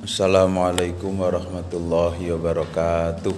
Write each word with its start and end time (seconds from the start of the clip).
Assalamualaikum 0.00 1.12
warahmatullahi 1.12 2.32
wabarakatuh. 2.32 3.36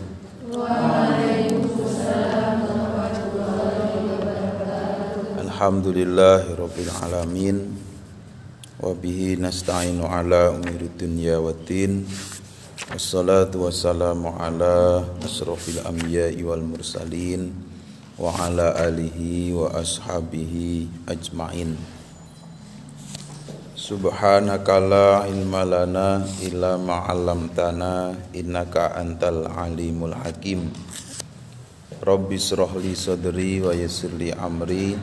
Alhamdulillahirabbil 5.42 6.92
alamin 7.02 7.66
wa 8.78 8.94
bihi 8.94 9.42
nasta'inu 9.42 10.06
ala 10.06 10.54
umuri 10.54 10.86
dunya 10.94 11.42
waddin. 11.42 12.06
Wassalatu 12.94 13.66
wassalamu 13.66 14.30
ala 14.38 15.02
asrofil 15.18 15.82
anbiya'i 15.82 16.46
wal 16.46 16.62
mursalin 16.62 17.50
wa 18.14 18.38
ala 18.38 18.78
alihi 18.78 19.50
wa 19.50 19.66
ashabihi 19.74 21.10
ajmain. 21.10 21.74
Subhanaka 23.82 24.78
la 24.78 25.26
ilma 25.26 25.66
lana 25.66 26.22
illa 26.38 26.78
ma 26.78 27.02
'allamtana 27.02 28.14
innaka 28.30 28.94
antal 28.94 29.50
alimul 29.50 30.14
hakim. 30.14 30.70
Rabbi 31.98 32.38
israh 32.38 32.78
li 32.78 32.94
sadri 32.94 33.58
wa 33.58 33.74
yassir 33.74 34.14
li 34.14 34.30
amri 34.30 34.94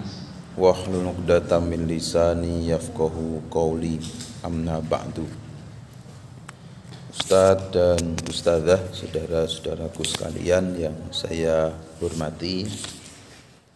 wahlul 0.55 1.11
'uqdatam 1.11 1.67
min 1.67 1.91
lisani 1.91 2.71
yafqahu 2.71 3.51
qawli. 3.51 3.99
Amma 4.47 4.79
ba'du. 4.79 5.27
Ustadz 7.11 7.75
dan 7.75 8.15
Ustazah, 8.31 8.79
saudara-saudaraku 8.95 10.07
sekalian 10.07 10.79
yang 10.79 10.95
saya 11.11 11.75
hormati, 11.99 12.63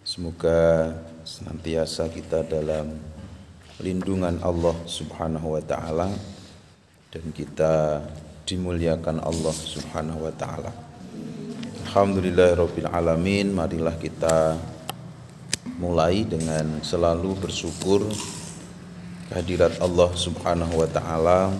semoga 0.07 0.95
senantiasa 1.27 2.07
kita 2.07 2.48
dalam 2.48 3.12
lindungan 3.82 4.38
Allah 4.45 4.77
Subhanahu 4.86 5.58
wa 5.58 5.63
taala 5.66 6.13
dan 7.09 7.26
kita 7.34 8.05
dimuliakan 8.46 9.23
Allah 9.23 9.55
Subhanahu 9.55 10.30
wa 10.30 10.34
taala. 10.36 10.70
Alhamdulillahirabbil 11.90 12.90
alamin. 12.90 13.54
Marilah 13.54 13.98
kita 13.98 14.57
mulai 15.77 16.26
dengan 16.26 16.82
selalu 16.85 17.34
bersyukur 17.38 18.05
kehadirat 19.30 19.82
Allah 19.82 20.10
Subhanahu 20.13 20.85
wa 20.85 20.90
taala 20.90 21.54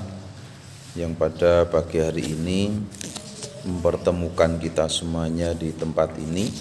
yang 0.94 1.17
pada 1.17 1.66
pagi 1.66 1.98
hari 1.98 2.38
ini 2.38 2.70
mempertemukan 3.66 4.61
kita 4.61 4.86
semuanya 4.86 5.55
di 5.58 5.73
tempat 5.73 6.14
ini 6.22 6.52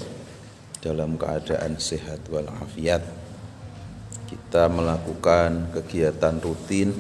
dalam 0.81 1.21
keadaan 1.21 1.77
sehat 1.77 2.25
walafiat 2.33 3.22
kita 4.33 4.65
melakukan 4.73 5.69
kegiatan 5.77 6.41
rutin 6.41 6.97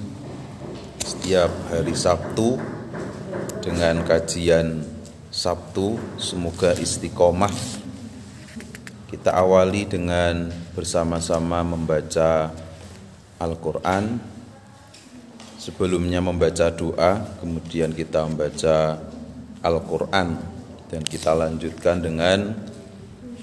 setiap 1.00 1.48
hari 1.72 1.96
Sabtu 1.96 2.60
dengan 3.64 4.04
kajian 4.04 4.84
Sabtu 5.32 5.96
semoga 6.20 6.76
istiqomah. 6.76 7.48
Kita 9.08 9.32
awali 9.32 9.88
dengan 9.88 10.52
bersama-sama 10.76 11.64
membaca 11.64 12.52
Al-Quran. 13.40 14.20
Sebelumnya 15.56 16.20
membaca 16.20 16.68
doa 16.68 17.16
kemudian 17.40 17.96
kita 17.96 18.28
membaca 18.28 19.00
Al-Quran. 19.64 20.36
Dan 20.92 21.00
kita 21.00 21.32
lanjutkan 21.32 21.96
dengan 22.04 22.52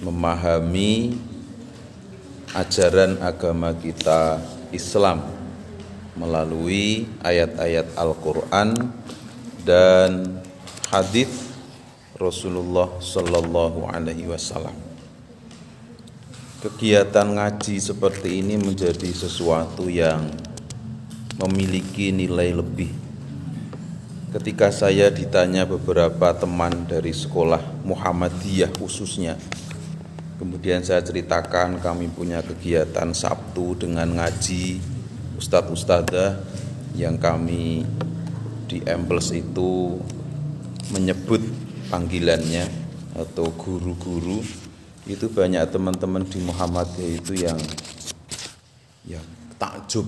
memahami 0.06 1.18
ajaran 2.58 3.22
agama 3.22 3.70
kita 3.78 4.42
Islam 4.74 5.22
melalui 6.18 7.06
ayat-ayat 7.22 7.94
Al-Qur'an 7.94 8.74
dan 9.62 10.42
hadis 10.90 11.54
Rasulullah 12.18 12.90
sallallahu 12.98 13.86
alaihi 13.88 14.28
wasallam. 14.28 14.74
Kegiatan 16.60 17.40
ngaji 17.40 17.80
seperti 17.80 18.44
ini 18.44 18.60
menjadi 18.60 19.08
sesuatu 19.16 19.88
yang 19.88 20.28
memiliki 21.40 22.12
nilai 22.12 22.52
lebih. 22.52 22.92
Ketika 24.36 24.68
saya 24.70 25.08
ditanya 25.08 25.64
beberapa 25.64 26.36
teman 26.36 26.84
dari 26.84 27.16
sekolah 27.16 27.64
Muhammadiyah 27.88 28.76
khususnya 28.76 29.40
Kemudian 30.40 30.80
saya 30.88 31.04
ceritakan 31.04 31.84
kami 31.84 32.08
punya 32.08 32.40
kegiatan 32.40 33.12
Sabtu 33.12 33.76
dengan 33.76 34.08
ngaji 34.16 34.80
Ustadz 35.36 35.68
Ustadzah 35.68 36.40
yang 36.96 37.20
kami 37.20 37.84
di 38.72 38.80
Emples 38.88 39.36
itu 39.36 40.00
menyebut 40.96 41.44
panggilannya 41.92 42.72
atau 43.20 43.52
guru-guru. 43.52 44.40
Itu 45.04 45.28
banyak 45.28 45.76
teman-teman 45.76 46.24
di 46.24 46.40
Muhammadiyah 46.40 47.12
itu 47.20 47.34
yang 47.36 47.60
yang 49.04 49.26
takjub. 49.60 50.08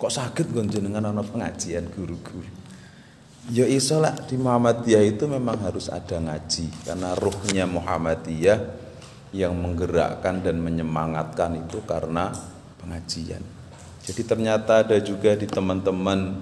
Kok 0.00 0.08
sakit 0.08 0.56
jenengan 0.72 1.12
anak 1.12 1.28
pengajian 1.36 1.84
guru-guru? 1.92 2.48
Ya 3.52 3.68
iso 3.68 4.00
lah 4.00 4.16
di 4.24 4.40
Muhammadiyah 4.40 5.04
itu 5.04 5.28
memang 5.28 5.60
harus 5.60 5.92
ada 5.92 6.16
ngaji 6.16 6.88
karena 6.88 7.12
ruhnya 7.12 7.68
Muhammadiyah 7.68 8.88
yang 9.30 9.54
menggerakkan 9.54 10.42
dan 10.42 10.58
menyemangatkan 10.58 11.54
itu 11.54 11.78
karena 11.86 12.34
pengajian. 12.82 13.42
Jadi 14.02 14.22
ternyata 14.26 14.82
ada 14.82 14.98
juga 14.98 15.38
di 15.38 15.46
teman-teman 15.46 16.34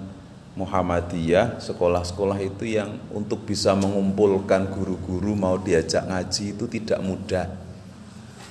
Muhammadiyah, 0.57 1.61
sekolah-sekolah 1.61 2.41
itu 2.41 2.65
yang 2.65 2.97
untuk 3.13 3.45
bisa 3.45 3.77
mengumpulkan 3.77 4.73
guru-guru 4.73 5.37
mau 5.37 5.55
diajak 5.61 6.09
ngaji 6.09 6.57
itu 6.57 6.65
tidak 6.65 6.99
mudah. 7.05 7.47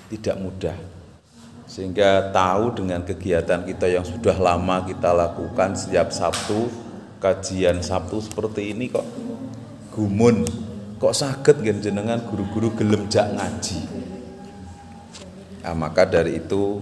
Tidak 0.09 0.37
mudah. 0.39 0.77
Sehingga 1.69 2.33
tahu 2.33 2.73
dengan 2.81 3.05
kegiatan 3.05 3.61
kita 3.67 3.91
yang 3.91 4.07
sudah 4.07 4.39
lama 4.41 4.87
kita 4.89 5.13
lakukan 5.13 5.77
setiap 5.77 6.09
Sabtu, 6.15 6.71
kajian 7.21 7.85
Sabtu 7.85 8.25
seperti 8.25 8.73
ini 8.73 8.89
kok 8.89 9.05
gumun, 9.93 10.49
kok 10.97 11.13
sakit 11.13 11.61
jenengan 11.83 12.25
guru-guru 12.25 12.73
gelem 12.73 13.05
jak 13.13 13.29
ngaji 13.37 13.98
Nah, 15.69 15.77
maka 15.77 16.09
dari 16.09 16.41
itu 16.41 16.81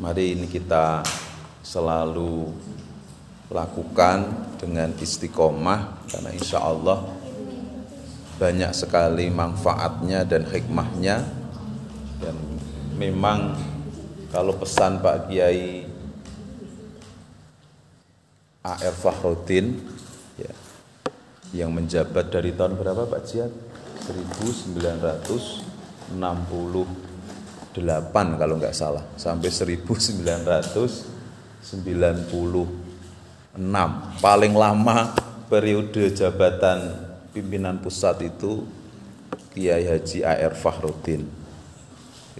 mari 0.00 0.32
ini 0.32 0.48
kita 0.48 1.04
selalu 1.60 2.48
lakukan 3.52 4.24
dengan 4.56 4.88
istiqomah 4.96 6.08
karena 6.08 6.32
insya 6.32 6.64
Allah 6.64 7.12
banyak 8.40 8.72
sekali 8.72 9.28
manfaatnya 9.28 10.24
dan 10.24 10.48
hikmahnya 10.48 11.28
dan 12.24 12.32
memang 12.96 13.52
kalau 14.32 14.56
pesan 14.56 15.04
Pak 15.04 15.28
Kiai 15.28 15.84
A.R. 18.64 18.96
Ya, 20.40 20.52
yang 21.52 21.68
menjabat 21.68 22.32
dari 22.32 22.56
tahun 22.56 22.80
berapa 22.80 23.12
Pak 23.12 23.28
Jian? 23.28 23.52
1960 24.08 27.01
8 27.80 28.36
kalau 28.36 28.60
nggak 28.60 28.76
salah 28.76 29.00
sampai 29.16 29.48
1996 29.48 30.20
paling 34.20 34.52
lama 34.52 35.16
periode 35.48 36.12
jabatan 36.12 37.08
pimpinan 37.32 37.80
pusat 37.80 38.28
itu 38.28 38.68
Kiai 39.52 39.84
Haji 39.84 40.24
A.R. 40.24 40.56
Fahrudin. 40.56 41.28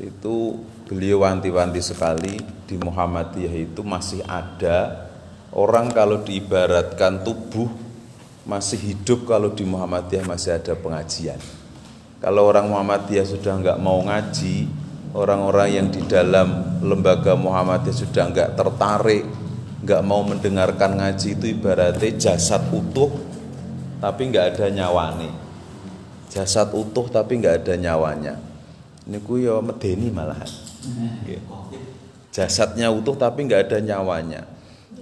Itu 0.01 0.65
beliau 0.89 1.25
wanti-wanti 1.25 1.85
sekali 1.85 2.41
di 2.65 2.77
Muhammadiyah 2.81 3.55
itu 3.69 3.85
masih 3.85 4.25
ada. 4.25 5.09
Orang 5.53 5.93
kalau 5.93 6.25
diibaratkan 6.25 7.21
tubuh 7.21 7.69
masih 8.49 8.81
hidup 8.81 9.29
kalau 9.29 9.53
di 9.53 9.69
Muhammadiyah 9.69 10.25
masih 10.25 10.57
ada 10.57 10.73
pengajian. 10.73 11.37
Kalau 12.25 12.49
orang 12.49 12.73
Muhammadiyah 12.73 13.29
sudah 13.29 13.61
nggak 13.61 13.77
mau 13.77 14.01
ngaji 14.01 14.65
orang-orang 15.13 15.69
yang 15.69 15.87
di 15.93 16.03
dalam 16.09 16.81
lembaga 16.81 17.37
Muhammadiyah 17.37 17.97
sudah 17.97 18.25
nggak 18.33 18.51
tertarik, 18.57 19.25
nggak 19.85 20.03
mau 20.05 20.25
mendengarkan 20.25 20.97
ngaji 20.99 21.37
itu 21.37 21.47
ibaratnya 21.53 22.11
jasad 22.17 22.65
utuh 22.73 23.13
tapi 24.01 24.33
nggak 24.33 24.57
ada 24.57 24.67
nyawanya. 24.73 25.33
Jasad 26.33 26.73
utuh 26.73 27.07
tapi 27.13 27.39
nggak 27.39 27.65
ada 27.65 27.75
nyawanya. 27.77 28.35
Ini 29.05 29.19
ku 29.21 29.37
ya 29.37 29.61
medeni 29.61 30.09
malahan. 30.09 30.49
Jasadnya 32.33 32.89
utuh 32.89 33.13
tapi 33.13 33.45
nggak 33.45 33.69
ada 33.69 33.79
nyawanya. 33.85 34.49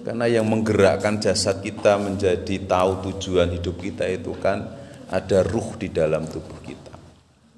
Karena 0.00 0.26
yang 0.26 0.48
menggerakkan 0.48 1.20
jasad 1.22 1.60
kita 1.62 2.00
menjadi 2.00 2.56
tahu 2.66 3.04
tujuan 3.10 3.52
hidup 3.52 3.78
kita 3.78 4.08
itu 4.08 4.32
kan 4.40 4.64
ada 5.12 5.44
ruh 5.44 5.76
di 5.76 5.92
dalam 5.92 6.24
tubuh 6.24 6.56
kita 6.64 6.89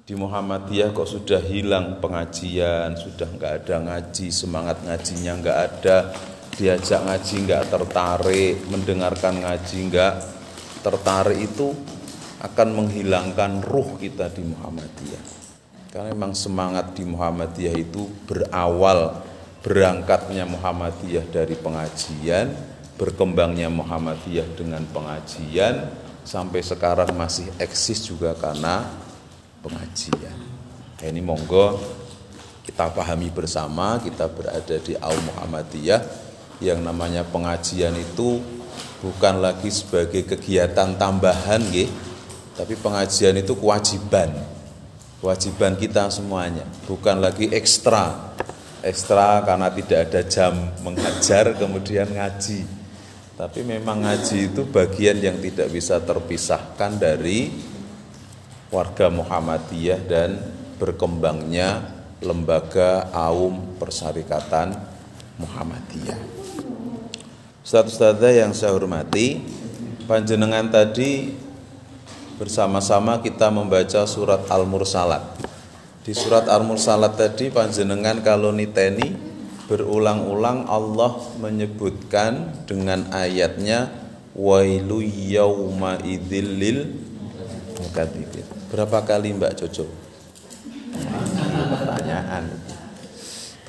di 0.03 0.19
Muhammadiyah 0.19 0.91
kok 0.91 1.07
sudah 1.07 1.39
hilang 1.39 2.03
pengajian, 2.03 2.99
sudah 2.99 3.23
nggak 3.23 3.53
ada 3.63 3.75
ngaji, 3.79 4.27
semangat 4.35 4.83
ngajinya 4.83 5.33
nggak 5.39 5.59
ada, 5.63 5.97
diajak 6.59 7.07
ngaji 7.07 7.35
nggak 7.47 7.63
tertarik, 7.71 8.55
mendengarkan 8.67 9.39
ngaji 9.39 9.77
nggak 9.87 10.13
tertarik 10.83 11.39
itu 11.39 11.71
akan 12.43 12.83
menghilangkan 12.83 13.63
ruh 13.63 13.95
kita 13.95 14.27
di 14.27 14.43
Muhammadiyah. 14.43 15.23
Karena 15.87 16.11
memang 16.11 16.35
semangat 16.35 16.91
di 16.99 17.07
Muhammadiyah 17.07 17.75
itu 17.79 18.03
berawal 18.27 19.23
berangkatnya 19.63 20.43
Muhammadiyah 20.43 21.31
dari 21.31 21.55
pengajian, 21.55 22.51
berkembangnya 22.99 23.71
Muhammadiyah 23.71 24.51
dengan 24.59 24.83
pengajian, 24.91 25.87
sampai 26.27 26.59
sekarang 26.59 27.15
masih 27.15 27.47
eksis 27.55 28.03
juga 28.03 28.35
karena 28.35 28.83
pengajian. 29.63 30.37
Nah, 30.99 31.07
ini 31.07 31.23
monggo 31.23 31.79
kita 32.67 32.91
pahami 32.91 33.31
bersama, 33.31 33.99
kita 34.03 34.27
berada 34.27 34.75
di 34.79 34.95
Aum 34.99 35.19
Muhammadiyah 35.31 36.03
yang 36.63 36.79
namanya 36.79 37.27
pengajian 37.27 37.95
itu 37.95 38.39
bukan 39.03 39.43
lagi 39.43 39.67
sebagai 39.67 40.23
kegiatan 40.23 40.95
tambahan, 40.95 41.59
gitu, 41.71 41.91
tapi 42.55 42.77
pengajian 42.77 43.35
itu 43.35 43.57
kewajiban. 43.57 44.31
Kewajiban 45.19 45.79
kita 45.79 46.11
semuanya, 46.11 46.67
bukan 46.87 47.19
lagi 47.23 47.47
ekstra. 47.51 48.35
Ekstra 48.83 49.39
karena 49.47 49.71
tidak 49.71 50.11
ada 50.11 50.21
jam 50.27 50.53
mengajar 50.83 51.51
kemudian 51.61 52.11
ngaji. 52.11 52.67
Tapi 53.33 53.59
memang 53.65 54.03
ngaji 54.03 54.53
itu 54.53 54.61
bagian 54.67 55.17
yang 55.17 55.39
tidak 55.39 55.71
bisa 55.71 55.97
terpisahkan 56.03 56.99
dari 56.99 57.49
warga 58.73 59.13
Muhammadiyah 59.13 60.01
dan 60.09 60.41
berkembangnya 60.81 61.93
lembaga 62.25 63.05
Aum 63.13 63.77
Persyarikatan 63.77 64.73
Muhammadiyah. 65.37 66.17
Ustaz-ustaz 67.61 68.19
yang 68.25 68.51
saya 68.57 68.73
hormati, 68.73 69.39
panjenengan 70.09 70.67
tadi 70.73 71.37
bersama-sama 72.41 73.21
kita 73.21 73.53
membaca 73.53 74.09
surat 74.09 74.49
Al-Mursalat. 74.49 75.21
Di 76.03 76.11
surat 76.11 76.49
Al-Mursalat 76.49 77.15
tadi 77.15 77.53
panjenengan 77.53 78.19
kalau 78.25 78.51
niteni 78.51 79.15
berulang-ulang 79.69 80.67
Allah 80.67 81.15
menyebutkan 81.39 82.65
dengan 82.67 83.07
ayatnya 83.15 83.87
wailu 84.35 84.99
yauma 85.05 86.01
idzil 86.03 86.49
lil 86.59 86.79
mukadzibin. 87.79 88.62
Berapa 88.73 89.05
kali 89.05 89.37
Mbak 89.37 89.53
Jojo? 89.53 89.85
Pertanyaan. 91.77 92.49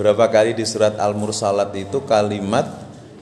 Berapa 0.00 0.32
kali 0.32 0.56
di 0.56 0.64
surat 0.64 0.96
Al-Mursalat 0.96 1.76
itu 1.76 2.00
kalimat 2.08 2.64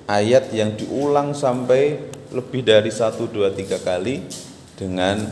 ayat 0.07 0.55
yang 0.55 0.79
diulang 0.79 1.35
sampai 1.35 1.99
lebih 2.31 2.63
dari 2.63 2.95
satu 2.95 3.27
dua 3.27 3.51
tiga 3.51 3.83
kali 3.83 4.23
dengan 4.79 5.27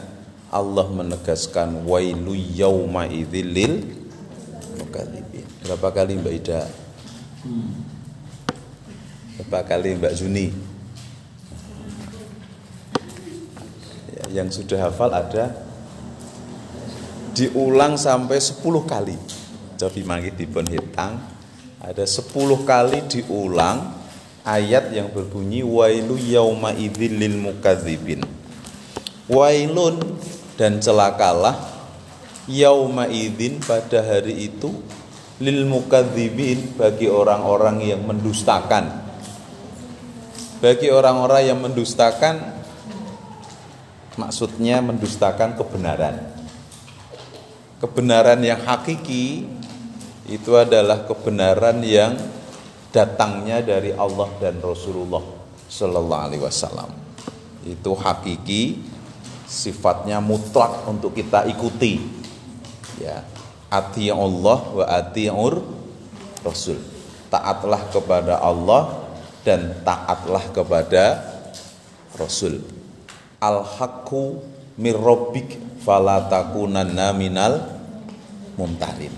Allah 0.50 0.90
menegaskan 0.90 1.86
wailu 1.86 2.34
yauma 2.34 3.06
idzil 3.06 3.86
mukadzibin. 4.74 5.46
Berapa 5.62 6.02
kali 6.02 6.18
Mbak 6.18 6.34
Ida? 6.34 6.66
Berapa 9.38 9.70
kali 9.70 9.94
Mbak 10.02 10.12
Juni? 10.18 10.50
Ya, 14.18 14.42
yang 14.42 14.50
sudah 14.50 14.90
hafal 14.90 15.14
ada 15.14 15.69
diulang 17.40 17.96
sampai 17.96 18.36
10 18.36 18.60
kali. 18.84 19.16
Cobi 19.80 20.04
mangit 20.04 20.36
dipun 20.36 20.68
hitang 20.68 21.16
ada 21.80 22.04
10 22.04 22.28
kali 22.68 23.00
diulang 23.08 23.96
ayat 24.44 24.92
yang 24.92 25.08
berbunyi 25.08 25.64
wailu 25.64 26.20
yauma 26.20 26.76
idzil 26.76 27.16
lil 27.16 27.40
mukadzibin 27.40 28.20
wailun 29.24 29.96
dan 30.60 30.84
celakalah 30.84 31.56
yauma 32.44 33.08
idzin 33.08 33.56
pada 33.64 34.04
hari 34.04 34.52
itu 34.52 34.68
lil 35.40 35.64
mukadzibin 35.64 36.76
bagi 36.76 37.08
orang-orang 37.08 37.80
yang 37.80 38.04
mendustakan. 38.04 39.08
Bagi 40.60 40.92
orang-orang 40.92 41.42
yang 41.48 41.58
mendustakan 41.64 42.36
maksudnya 44.20 44.84
mendustakan 44.84 45.56
kebenaran 45.56 46.29
kebenaran 47.80 48.38
yang 48.44 48.60
hakiki 48.60 49.48
itu 50.28 50.50
adalah 50.54 51.08
kebenaran 51.08 51.80
yang 51.80 52.14
datangnya 52.92 53.64
dari 53.64 53.90
Allah 53.96 54.28
dan 54.38 54.60
Rasulullah 54.60 55.24
Sallallahu 55.66 56.24
Alaihi 56.28 56.44
Wasallam. 56.44 56.92
Itu 57.64 57.96
hakiki 57.96 58.78
sifatnya 59.48 60.20
mutlak 60.20 60.86
untuk 60.86 61.16
kita 61.16 61.48
ikuti. 61.48 61.98
Ya 63.00 63.24
ati 63.72 64.12
Allah 64.12 64.60
wa 64.60 64.84
atiur 64.84 65.64
Rasul. 66.44 66.78
Taatlah 67.32 67.90
kepada 67.94 68.42
Allah 68.42 69.08
dan 69.46 69.72
taatlah 69.86 70.44
kepada 70.52 71.22
Rasul. 72.18 72.60
Al 73.40 73.64
haqqu 73.64 74.42
mir 74.76 74.98
rabbik 74.98 75.69
fala 75.80 76.28
takunanna 76.28 77.12
minal 77.16 77.64
mumtarin. 78.54 79.12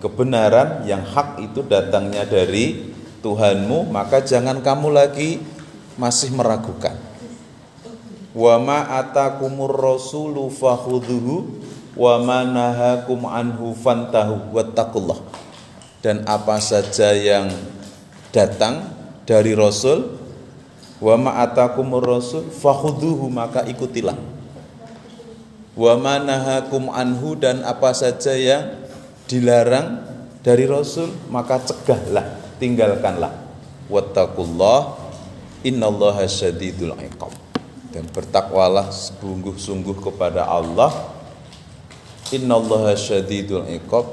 Kebenaran 0.00 0.88
yang 0.88 1.04
hak 1.04 1.44
itu 1.44 1.60
datangnya 1.60 2.24
dari 2.24 2.88
Tuhanmu 3.20 3.92
maka 3.92 4.24
jangan 4.24 4.64
kamu 4.64 4.96
lagi 4.96 5.44
masih 6.00 6.32
meragukan. 6.32 6.96
Wa 8.32 8.56
ma 8.56 8.96
atakumur 8.96 9.76
rasulu 9.76 10.48
fakhudhuhu 10.48 11.60
wa 12.00 12.16
ma 12.16 12.48
nahakum 12.48 13.28
anhu 13.28 13.76
fantahu 13.76 14.56
wattaqullah. 14.56 15.20
Dan 16.00 16.24
apa 16.24 16.56
saja 16.64 17.12
yang 17.12 17.52
datang 18.32 18.88
dari 19.28 19.52
rasul 19.52 20.16
wa 20.96 21.12
ma 21.20 21.44
atakumur 21.44 22.00
rasul 22.00 22.48
fakhudhuhu 22.48 23.28
maka 23.28 23.68
ikutilah 23.68 24.39
wa 25.80 25.96
ma 25.96 26.20
nahakum 26.20 26.92
anhu 26.92 27.40
dan 27.40 27.64
apa 27.64 27.96
saja 27.96 28.36
yang 28.36 28.76
dilarang 29.24 30.04
dari 30.44 30.68
rasul 30.68 31.08
maka 31.32 31.56
cegahlah 31.64 32.36
tinggalkanlah. 32.60 33.32
Wattaqullah 33.88 34.80
innallaha 35.64 36.28
syadidul 36.28 36.92
iqab. 37.00 37.32
Dan 37.90 38.06
bertakwalah 38.12 38.92
sungguh-sungguh 38.92 39.98
kepada 40.04 40.46
Allah. 40.46 40.92
Innallaha 42.30 42.92
syadidul 42.94 43.66
iqab 43.66 44.06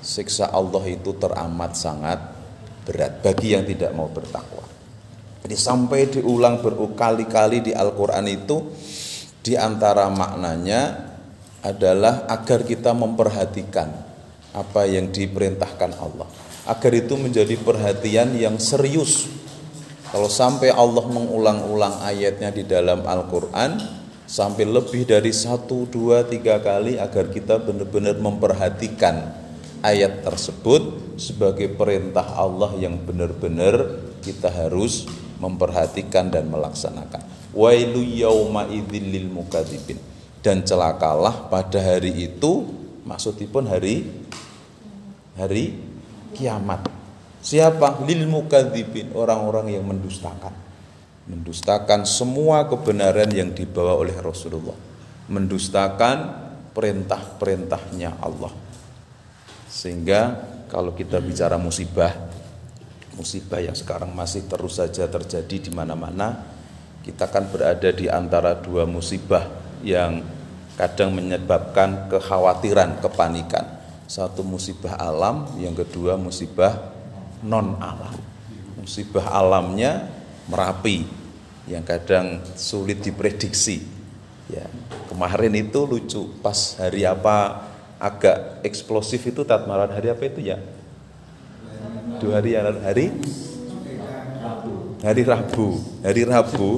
siksa 0.00 0.48
Allah 0.48 0.82
itu 0.88 1.14
teramat 1.14 1.76
sangat 1.76 2.18
berat 2.88 3.20
bagi 3.20 3.54
yang 3.54 3.62
tidak 3.68 3.92
mau 3.92 4.08
bertakwa. 4.08 4.64
Jadi 5.44 5.56
sampai 5.56 6.00
diulang 6.10 6.58
berkali-kali 6.58 7.62
di 7.62 7.72
Al-Quran 7.76 8.26
itu 8.26 8.56
di 9.40 9.54
antara 9.56 10.10
maknanya 10.10 11.09
adalah 11.60 12.24
agar 12.28 12.64
kita 12.64 12.96
memperhatikan 12.96 13.88
apa 14.50 14.82
yang 14.88 15.12
diperintahkan 15.12 15.92
Allah 16.00 16.26
agar 16.66 16.92
itu 16.92 17.14
menjadi 17.14 17.54
perhatian 17.60 18.34
yang 18.36 18.56
serius 18.58 19.28
kalau 20.10 20.26
sampai 20.26 20.74
Allah 20.74 21.06
mengulang-ulang 21.06 22.02
ayatnya 22.02 22.50
di 22.50 22.66
dalam 22.66 23.06
Al-Quran 23.06 23.78
sampai 24.26 24.66
lebih 24.66 25.06
dari 25.06 25.30
satu, 25.30 25.86
dua, 25.86 26.26
tiga 26.26 26.58
kali 26.58 26.98
agar 26.98 27.30
kita 27.30 27.62
benar-benar 27.62 28.18
memperhatikan 28.18 29.30
ayat 29.86 30.26
tersebut 30.26 31.14
sebagai 31.14 31.70
perintah 31.78 32.26
Allah 32.34 32.74
yang 32.74 32.98
benar-benar 32.98 34.02
kita 34.18 34.50
harus 34.50 35.06
memperhatikan 35.38 36.26
dan 36.26 36.50
melaksanakan. 36.50 37.22
Wailu 37.54 38.02
yauma 38.02 38.66
idzil 38.66 39.30
mukadzibin. 39.30 40.09
Dan 40.40 40.64
celakalah 40.64 41.52
pada 41.52 41.76
hari 41.80 42.24
itu 42.24 42.64
maksudipun 43.04 43.68
hari 43.68 44.08
hari 45.36 45.76
kiamat 46.32 47.00
Siapa? 47.40 48.04
Lil 48.04 48.28
mukadzibin, 48.28 49.16
orang-orang 49.16 49.72
yang 49.72 49.84
mendustakan. 49.88 50.52
Mendustakan 51.24 52.04
semua 52.04 52.68
kebenaran 52.68 53.32
yang 53.32 53.56
dibawa 53.56 53.96
oleh 53.96 54.12
Rasulullah. 54.20 54.76
Mendustakan 55.32 56.18
perintah-perintahnya 56.76 58.20
Allah. 58.20 58.52
Sehingga 59.72 60.36
kalau 60.68 60.92
kita 60.92 61.16
bicara 61.24 61.56
musibah, 61.56 62.12
musibah 63.16 63.64
yang 63.64 63.74
sekarang 63.74 64.12
masih 64.12 64.44
terus 64.44 64.76
saja 64.76 65.08
terjadi 65.08 65.56
di 65.64 65.70
mana-mana, 65.72 66.44
kita 67.00 67.24
akan 67.24 67.48
berada 67.48 67.88
di 67.88 68.04
antara 68.04 68.52
dua 68.52 68.84
musibah 68.84 69.48
yang 69.84 70.24
kadang 70.76 71.12
menyebabkan 71.12 72.08
kekhawatiran, 72.08 73.00
kepanikan. 73.00 73.80
Satu 74.10 74.42
musibah 74.42 74.98
alam, 74.98 75.46
yang 75.60 75.76
kedua 75.76 76.18
musibah 76.18 76.92
non 77.46 77.78
alam. 77.78 78.16
Musibah 78.80 79.28
alamnya 79.30 80.08
Merapi 80.50 81.06
yang 81.70 81.86
kadang 81.86 82.42
sulit 82.58 82.98
diprediksi 83.06 84.00
Ya, 84.50 84.66
kemarin 85.06 85.54
itu 85.54 85.86
lucu 85.86 86.26
pas 86.42 86.74
hari 86.74 87.06
apa 87.06 87.70
agak 88.02 88.66
eksplosif 88.66 89.22
itu 89.30 89.46
tatmaran 89.46 89.94
hari 89.94 90.10
apa 90.10 90.26
itu 90.26 90.42
ya? 90.42 90.58
Dua 92.18 92.42
hari 92.42 92.58
yang 92.58 92.74
hari 92.82 93.14
hari 95.06 95.22
Rabu. 95.22 95.78
Hari 96.02 96.22
Rabu 96.26 96.70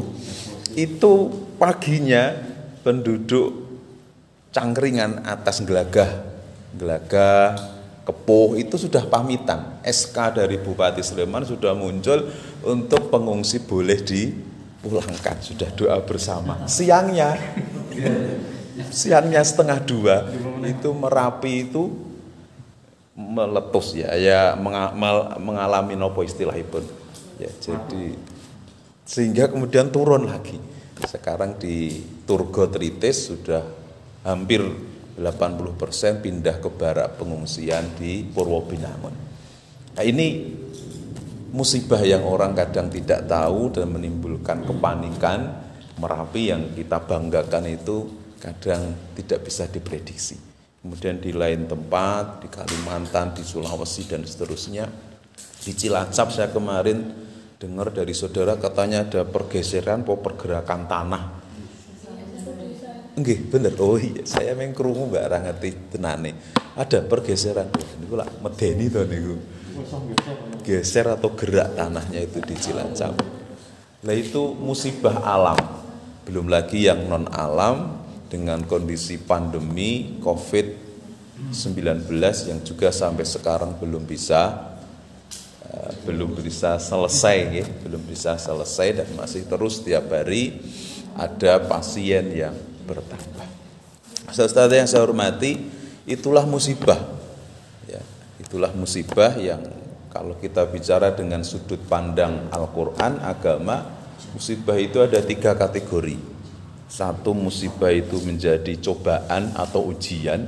itu 0.76 1.12
paginya 1.56 2.36
penduduk 2.82 3.72
Cangkringan 4.52 5.24
atas 5.24 5.64
Gelagah, 5.64 6.12
Gelagah, 6.76 7.56
Kepuh 8.02 8.58
itu 8.58 8.74
sudah 8.74 9.06
pamitan. 9.06 9.78
SK 9.86 10.42
dari 10.42 10.58
Bupati 10.58 11.06
Sleman 11.06 11.46
sudah 11.46 11.70
muncul 11.70 12.26
untuk 12.66 13.14
pengungsi 13.14 13.62
boleh 13.62 14.02
dipulangkan. 14.02 15.38
Sudah 15.38 15.70
doa 15.70 16.02
bersama. 16.02 16.66
Siangnya, 16.66 17.38
siangnya 18.90 19.38
setengah 19.46 19.78
dua 19.86 20.26
itu 20.66 20.90
Merapi 20.90 21.70
itu 21.70 21.94
meletus 23.14 23.94
ya, 23.94 24.10
ya 24.18 24.58
mengalami 25.38 25.94
nopo 25.94 26.26
istilah 26.26 26.58
pun. 26.66 26.82
Ya, 27.38 27.54
jadi 27.62 28.18
sehingga 29.06 29.46
kemudian 29.46 29.94
turun 29.94 30.26
lagi. 30.26 30.58
Sekarang 31.00 31.56
di 31.56 32.04
Turgo 32.28 32.68
Tritis 32.68 33.32
sudah 33.32 33.64
hampir 34.28 34.60
80% 35.16 36.24
pindah 36.24 36.60
ke 36.60 36.68
barak 36.68 37.16
pengungsian 37.16 37.96
di 37.96 38.26
Purwobinangun. 38.28 39.14
Nah 39.92 40.04
ini 40.04 40.56
musibah 41.52 42.00
yang 42.00 42.24
orang 42.24 42.56
kadang 42.56 42.88
tidak 42.88 43.28
tahu 43.28 43.72
dan 43.72 43.92
menimbulkan 43.92 44.64
kepanikan 44.64 45.62
Merapi 45.92 46.48
yang 46.48 46.72
kita 46.72 47.04
banggakan 47.04 47.68
itu 47.68 48.08
kadang 48.40 49.12
tidak 49.12 49.44
bisa 49.44 49.68
diprediksi. 49.68 50.40
Kemudian 50.80 51.20
di 51.20 51.36
lain 51.36 51.68
tempat, 51.68 52.42
di 52.42 52.48
Kalimantan, 52.48 53.36
di 53.36 53.44
Sulawesi 53.44 54.08
dan 54.08 54.24
seterusnya. 54.24 54.88
Di 55.62 55.70
Cilacap 55.76 56.32
saya 56.32 56.48
kemarin 56.50 57.12
dengar 57.62 57.94
dari 57.94 58.10
saudara 58.10 58.58
katanya 58.58 59.06
ada 59.06 59.22
pergeseran 59.22 60.02
pergerakan 60.02 60.90
tanah 60.90 61.24
Enggih, 63.12 63.44
bener. 63.44 63.76
Oh 63.76 64.00
iya, 64.00 64.24
saya 64.24 64.56
memang 64.56 64.72
krungu 64.72 65.12
mbak 65.12 65.22
ora 65.28 65.38
ngerti 65.44 65.92
tenane. 65.92 66.32
Ada 66.72 67.04
pergeseran. 67.04 67.68
Niku 68.00 68.16
lah 68.16 68.24
medeni 68.40 68.88
to 68.88 69.04
niku. 69.04 69.36
Geser 70.64 71.12
atau 71.12 71.36
gerak 71.36 71.76
tanahnya 71.76 72.24
itu 72.24 72.40
di 72.40 72.56
Cilacap. 72.56 73.12
Nah 74.08 74.14
itu 74.16 74.56
musibah 74.56 75.20
alam. 75.28 75.60
Belum 76.24 76.48
lagi 76.48 76.88
yang 76.88 77.04
non 77.04 77.28
alam 77.28 78.00
dengan 78.32 78.64
kondisi 78.64 79.20
pandemi 79.20 80.16
Covid-19 80.24 82.08
yang 82.48 82.64
juga 82.64 82.88
sampai 82.88 83.28
sekarang 83.28 83.76
belum 83.76 84.08
bisa 84.08 84.71
belum 86.02 86.34
bisa 86.42 86.76
selesai 86.76 87.38
ya, 87.62 87.66
belum 87.86 88.02
bisa 88.04 88.34
selesai 88.36 89.02
dan 89.02 89.08
masih 89.14 89.46
terus 89.46 89.80
tiap 89.80 90.10
hari 90.10 90.58
ada 91.16 91.60
pasien 91.62 92.32
yang 92.32 92.56
bertambah. 92.84 93.48
Saudara 94.32 94.72
yang 94.72 94.88
saya 94.88 95.04
hormati, 95.04 95.60
itulah 96.08 96.48
musibah. 96.48 96.98
Ya, 97.84 98.00
itulah 98.40 98.72
musibah 98.72 99.36
yang 99.36 99.60
kalau 100.12 100.36
kita 100.36 100.64
bicara 100.68 101.12
dengan 101.12 101.40
sudut 101.40 101.80
pandang 101.88 102.48
Al-Quran, 102.52 103.20
agama, 103.24 103.88
musibah 104.36 104.76
itu 104.76 105.00
ada 105.00 105.20
tiga 105.24 105.56
kategori. 105.56 106.16
Satu 106.92 107.32
musibah 107.32 107.88
itu 107.88 108.20
menjadi 108.20 108.76
cobaan 108.76 109.56
atau 109.56 109.88
ujian. 109.88 110.44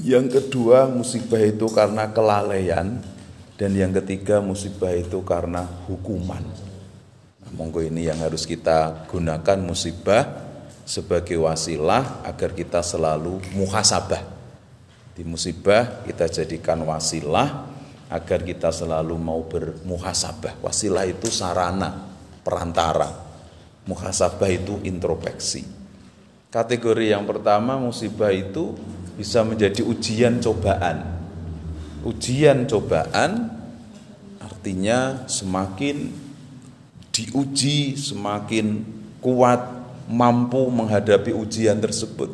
Yang 0.00 0.40
kedua 0.40 0.88
musibah 0.88 1.40
itu 1.40 1.64
karena 1.72 2.12
kelalaian. 2.12 3.00
Dan 3.62 3.78
yang 3.78 3.94
ketiga 3.94 4.42
musibah 4.42 4.90
itu 4.90 5.22
karena 5.22 5.62
hukuman. 5.86 6.42
Nah, 6.42 7.50
monggo 7.54 7.78
ini 7.78 8.10
yang 8.10 8.18
harus 8.18 8.42
kita 8.42 9.06
gunakan 9.06 9.62
musibah 9.62 10.26
sebagai 10.82 11.38
wasilah 11.38 12.26
agar 12.26 12.58
kita 12.58 12.82
selalu 12.82 13.38
muhasabah. 13.54 14.18
Di 15.14 15.22
musibah 15.22 16.02
kita 16.02 16.26
jadikan 16.26 16.82
wasilah 16.82 17.70
agar 18.10 18.42
kita 18.42 18.74
selalu 18.74 19.14
mau 19.14 19.46
bermuhasabah. 19.46 20.58
Wasilah 20.58 21.06
itu 21.06 21.30
sarana, 21.30 22.10
perantara. 22.42 23.14
Muhasabah 23.86 24.50
itu 24.50 24.82
introspeksi. 24.82 25.62
Kategori 26.50 27.14
yang 27.14 27.22
pertama 27.30 27.78
musibah 27.78 28.34
itu 28.34 28.74
bisa 29.14 29.46
menjadi 29.46 29.86
ujian 29.86 30.42
cobaan. 30.42 31.21
Ujian 32.02 32.66
cobaan 32.66 33.46
artinya 34.42 35.26
semakin 35.30 36.10
diuji, 37.14 37.94
semakin 37.94 38.82
kuat 39.22 39.60
mampu 40.10 40.66
menghadapi 40.66 41.30
ujian 41.30 41.78
tersebut, 41.78 42.32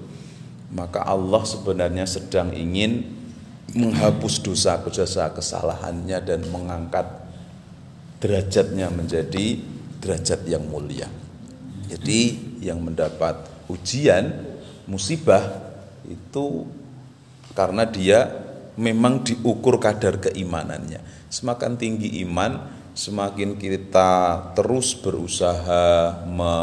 maka 0.72 1.04
Allah 1.04 1.44
sebenarnya 1.44 2.08
sedang 2.08 2.54
ingin 2.56 3.04
menghapus 3.76 4.40
dosa-dosa 4.40 5.36
kesalahannya 5.36 6.18
dan 6.24 6.40
mengangkat 6.48 7.04
derajatnya 8.24 8.88
menjadi 8.88 9.60
derajat 10.00 10.48
yang 10.48 10.64
mulia. 10.64 11.06
Jadi 11.92 12.36
yang 12.64 12.80
mendapat 12.80 13.44
ujian 13.68 14.32
musibah 14.88 15.44
itu 16.08 16.64
karena 17.52 17.84
dia 17.84 18.47
memang 18.78 19.26
diukur 19.26 19.82
kadar 19.82 20.22
keimanannya. 20.22 21.02
Semakin 21.26 21.74
tinggi 21.74 22.22
iman, 22.22 22.70
semakin 22.94 23.58
kita 23.58 24.10
terus 24.54 24.94
berusaha 24.94 26.24
me 26.30 26.54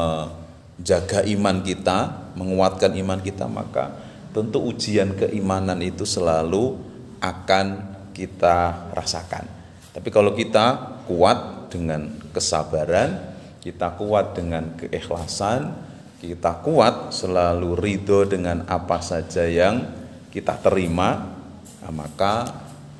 jaga 0.79 1.23
iman 1.27 1.59
kita, 1.63 2.31
menguatkan 2.39 2.95
iman 2.95 3.19
kita, 3.19 3.47
maka 3.51 3.95
tentu 4.31 4.63
ujian 4.63 5.15
keimanan 5.15 5.79
itu 5.83 6.03
selalu 6.03 6.75
akan 7.19 7.95
kita 8.11 8.91
rasakan. 8.95 9.47
Tapi 9.95 10.09
kalau 10.11 10.35
kita 10.35 10.99
kuat 11.07 11.71
dengan 11.71 12.11
kesabaran, 12.35 13.35
kita 13.63 13.95
kuat 13.95 14.35
dengan 14.35 14.75
keikhlasan, 14.75 15.71
kita 16.19 16.63
kuat 16.63 17.15
selalu 17.15 17.79
ridho 17.79 18.27
dengan 18.27 18.67
apa 18.67 18.99
saja 18.99 19.47
yang 19.47 19.83
kita 20.31 20.59
terima, 20.59 21.34
nah 21.85 21.93
maka 21.93 22.49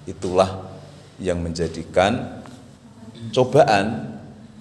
itulah 0.06 0.70
yang 1.18 1.42
menjadikan 1.42 2.46
cobaan 3.34 4.14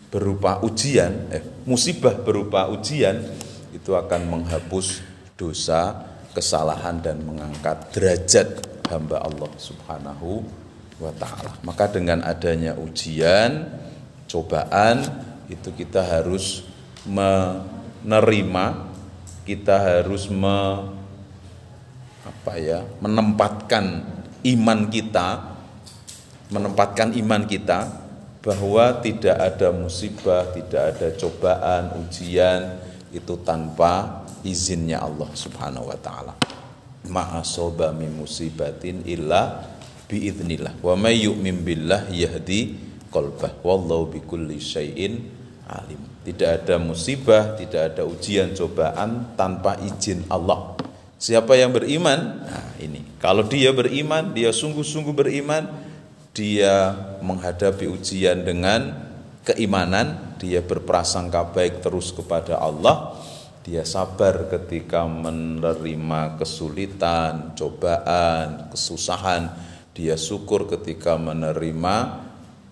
berupa 0.09 0.63
ujian, 0.65 1.29
eh, 1.35 1.43
musibah 1.69 2.15
berupa 2.17 2.71
ujian 2.71 3.21
itu 3.75 3.93
akan 3.93 4.31
menghapus 4.31 5.03
dosa, 5.35 6.07
kesalahan 6.31 7.03
dan 7.03 7.19
mengangkat 7.27 7.91
derajat 7.91 8.49
hamba 8.87 9.19
Allah 9.19 9.51
Subhanahu 9.59 10.47
wa 11.03 11.11
taala. 11.19 11.59
Maka 11.67 11.91
dengan 11.91 12.23
adanya 12.23 12.79
ujian, 12.79 13.67
cobaan 14.31 15.03
itu 15.51 15.75
kita 15.75 16.07
harus 16.07 16.63
menerima, 17.03 18.87
kita 19.43 19.77
harus 19.77 20.31
me, 20.31 20.89
apa 22.25 22.57
ya, 22.57 22.81
menempatkan 23.05 24.05
iman 24.45 24.81
kita, 24.89 25.57
menempatkan 26.49 27.13
iman 27.21 27.45
kita 27.45 28.05
bahwa 28.45 29.01
tidak 29.01 29.37
ada 29.41 29.73
musibah, 29.73 30.49
tidak 30.53 30.97
ada 30.97 31.09
cobaan, 31.17 31.83
ujian 32.05 32.81
itu 33.13 33.41
tanpa 33.41 34.25
izinnya 34.45 35.01
Allah 35.01 35.33
Subhanahu 35.33 35.89
wa 35.89 35.99
taala. 36.01 36.35
Ma'asoba 37.09 37.93
min 37.93 38.13
musibatin 38.13 39.05
illa 39.05 39.65
biidnillah. 40.09 40.81
Wa 40.81 40.97
may 40.97 41.25
yu'min 41.25 41.65
billah 41.65 42.09
yahdi 42.13 42.77
qalbah. 43.09 43.61
Wallahu 43.65 44.13
bikulli 44.13 44.61
syai'in 44.61 45.25
alim. 45.69 46.01
Tidak 46.25 46.65
ada 46.65 46.81
musibah, 46.81 47.57
tidak 47.57 47.93
ada 47.93 48.03
ujian 48.09 48.57
cobaan 48.57 49.37
tanpa 49.37 49.77
izin 49.85 50.25
Allah. 50.33 50.74
Siapa 51.19 51.57
yang 51.57 51.73
beriman? 51.73 52.45
Nah, 52.45 52.69
ini. 52.83 53.01
Kalau 53.23 53.47
dia 53.47 53.73
beriman, 53.73 54.35
dia 54.37 54.53
sungguh-sungguh 54.53 55.15
beriman, 55.15 55.71
dia 56.37 56.93
menghadapi 57.25 57.89
ujian 57.89 58.45
dengan 58.45 58.93
keimanan, 59.47 60.37
dia 60.37 60.61
berprasangka 60.61 61.55
baik 61.55 61.81
terus 61.81 62.11
kepada 62.11 62.61
Allah, 62.61 63.17
dia 63.65 63.81
sabar 63.89 64.51
ketika 64.53 65.09
menerima 65.09 66.37
kesulitan, 66.37 67.57
cobaan, 67.57 68.69
kesusahan, 68.69 69.49
dia 69.97 70.21
syukur 70.21 70.69
ketika 70.69 71.17
menerima 71.17 72.27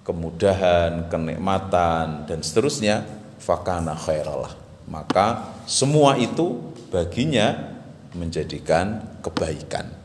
kemudahan, 0.04 1.06
kenikmatan 1.08 2.28
dan 2.28 2.44
seterusnya, 2.44 3.06
fakana 3.40 3.96
khairalah. 3.96 4.52
Maka 4.90 5.56
semua 5.64 6.18
itu 6.18 6.58
baginya 6.90 7.72
menjadikan 8.16 9.20
kebaikan. 9.20 10.00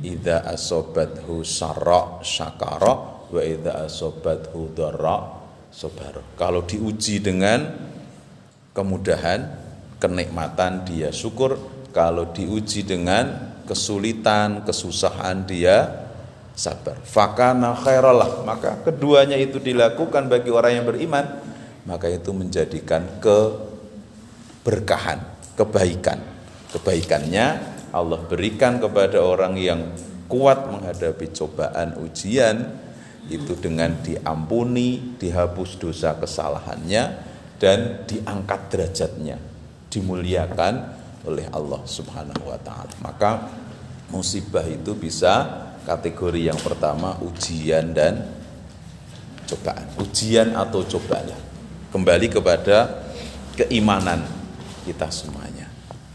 Idza 0.00 0.48
asobathu 0.48 1.44
sarra 1.44 2.24
syakara 2.24 3.28
wa 3.28 3.42
idza 3.42 3.84
asobathu 3.84 4.72
dharra 4.72 5.36
sabara. 5.68 6.24
Kalau 6.38 6.62
diuji 6.64 7.20
dengan 7.20 7.68
kemudahan, 8.72 9.44
kenikmatan 10.00 10.88
dia 10.88 11.12
syukur, 11.12 11.58
kalau 11.92 12.32
diuji 12.32 12.82
dengan 12.86 13.58
kesulitan, 13.68 14.64
kesusahan 14.64 15.44
dia 15.44 16.08
sabar. 16.56 16.96
Fakana 17.04 17.76
khairalah, 17.76 18.40
maka 18.46 18.78
keduanya 18.86 19.36
itu 19.36 19.58
dilakukan 19.60 20.28
bagi 20.30 20.50
orang 20.50 20.72
yang 20.80 20.86
beriman, 20.88 21.26
maka 21.84 22.08
itu 22.08 22.32
menjadikan 22.32 23.04
keberkahan, 23.20 25.20
kebaikan. 25.54 26.37
Kebaikannya 26.68 27.46
Allah 27.92 28.20
berikan 28.28 28.76
kepada 28.76 29.24
orang 29.24 29.56
yang 29.56 29.80
kuat 30.28 30.68
menghadapi 30.68 31.32
cobaan 31.32 31.96
ujian 32.04 32.68
itu 33.28 33.56
dengan 33.56 33.96
diampuni, 34.04 35.16
dihapus 35.16 35.80
dosa 35.80 36.16
kesalahannya 36.16 37.04
dan 37.56 38.04
diangkat 38.04 38.60
derajatnya, 38.72 39.36
dimuliakan 39.88 40.74
oleh 41.28 41.48
Allah 41.52 41.82
Subhanahu 41.84 42.44
wa 42.48 42.60
taala. 42.60 42.92
Maka 43.00 43.30
musibah 44.12 44.64
itu 44.64 44.96
bisa 44.96 45.64
kategori 45.88 46.52
yang 46.52 46.60
pertama 46.60 47.16
ujian 47.24 47.96
dan 47.96 48.28
cobaan. 49.48 49.88
Ujian 49.96 50.52
atau 50.52 50.84
cobaan. 50.84 51.32
Kembali 51.88 52.28
kepada 52.28 53.08
keimanan 53.56 54.20
kita 54.84 55.08
semuanya. 55.08 55.57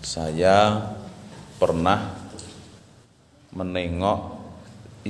Saya 0.04 0.84
pernah 1.56 2.12
menengok 3.56 4.20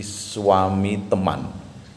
suami 0.05 1.01
teman. 1.09 1.49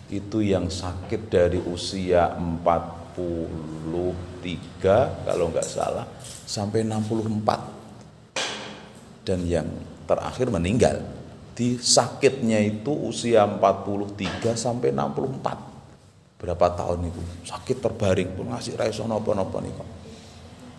Itu 0.09 0.41
yang 0.41 0.73
sakit 0.73 1.29
dari 1.29 1.61
usia 1.61 2.33
43 2.41 5.29
kalau 5.29 5.53
nggak 5.53 5.69
salah 5.69 6.09
sampai 6.49 6.88
64 6.88 9.29
dan 9.29 9.45
yang 9.45 9.69
terakhir 10.09 10.49
meninggal. 10.49 11.05
Di 11.53 11.76
sakitnya 11.76 12.65
itu 12.65 12.97
usia 12.97 13.45
43 13.45 14.57
sampai 14.57 14.97
64 14.97 16.41
berapa 16.41 16.67
tahun 16.73 17.12
itu? 17.12 17.21
Sakit 17.45 17.76
terbaring 17.81 18.37
pun 18.41 18.57
ngasih 18.57 18.76
raiso 18.76 19.05
nopo-nopo 19.05 19.61
nih 19.61 19.73
kok 19.73 20.05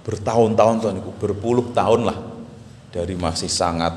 bertahun-tahun 0.08 0.76
tuh 0.80 0.92
niku 0.96 1.12
berpuluh 1.20 1.76
tahun 1.76 2.08
lah 2.08 2.20
dari 2.96 3.20
masih 3.20 3.52
sangat 3.52 3.92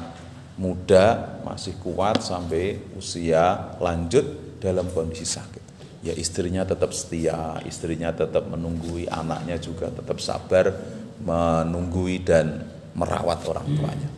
muda 0.58 1.38
masih 1.46 1.78
kuat 1.78 2.18
sampai 2.20 2.92
usia 2.98 3.78
lanjut 3.78 4.58
dalam 4.58 4.90
kondisi 4.90 5.22
sakit. 5.22 5.62
Ya 6.02 6.12
istrinya 6.16 6.66
tetap 6.66 6.90
setia 6.90 7.62
istrinya 7.62 8.10
tetap 8.10 8.50
menunggui 8.50 9.06
anaknya 9.06 9.56
juga 9.62 9.88
tetap 9.94 10.18
sabar 10.18 10.74
menunggui 11.22 12.26
dan 12.26 12.66
merawat 12.98 13.46
orang 13.46 13.70
tuanya. 13.70 14.08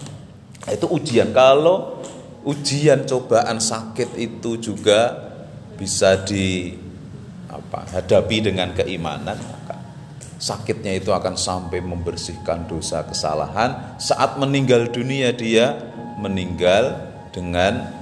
Itu 0.72 0.88
ujian. 0.88 1.34
Kalau 1.36 2.00
ujian 2.48 3.04
cobaan 3.04 3.60
sakit 3.60 4.16
itu 4.16 4.56
juga 4.56 5.30
bisa 5.76 6.16
di 6.24 6.72
apa 7.52 7.84
hadapi 8.00 8.48
dengan 8.48 8.72
keimanan 8.72 9.36
sakitnya 10.42 10.98
itu 10.98 11.14
akan 11.14 11.38
sampai 11.38 11.78
membersihkan 11.78 12.66
dosa 12.66 13.06
kesalahan. 13.06 13.94
Saat 14.02 14.42
meninggal 14.42 14.90
dunia 14.90 15.30
dia 15.30 15.78
meninggal 16.18 16.98
dengan 17.30 17.94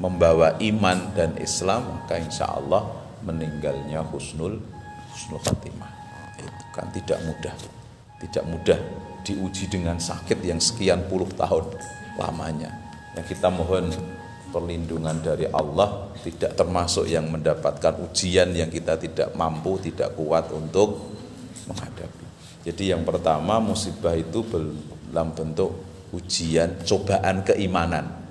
membawa 0.00 0.56
iman 0.56 1.12
dan 1.12 1.36
Islam 1.36 2.00
maka 2.00 2.16
insya 2.16 2.48
Allah 2.48 2.88
meninggalnya 3.20 4.00
husnul 4.08 4.56
husnul 5.12 5.40
khatimah. 5.44 5.92
Itu 6.40 6.64
kan 6.72 6.88
tidak 6.96 7.20
mudah. 7.28 7.54
Tidak 8.16 8.44
mudah 8.48 8.80
diuji 9.28 9.68
dengan 9.68 10.00
sakit 10.00 10.40
yang 10.40 10.56
sekian 10.56 11.04
puluh 11.12 11.28
tahun 11.36 11.76
lamanya. 12.16 12.72
Yang 13.12 13.36
kita 13.36 13.52
mohon 13.52 13.92
perlindungan 14.48 15.20
dari 15.20 15.44
Allah 15.52 16.08
tidak 16.24 16.56
termasuk 16.56 17.04
yang 17.04 17.28
mendapatkan 17.28 18.00
ujian 18.08 18.56
yang 18.56 18.72
kita 18.72 18.96
tidak 18.96 19.36
mampu, 19.36 19.76
tidak 19.84 20.16
kuat 20.16 20.48
untuk 20.48 21.15
menghadapi. 21.66 22.24
Jadi 22.66 22.90
yang 22.90 23.06
pertama 23.06 23.62
musibah 23.62 24.14
itu 24.18 24.42
dalam 25.10 25.30
bentuk 25.30 25.70
ujian, 26.10 26.82
cobaan 26.82 27.46
keimanan 27.46 28.26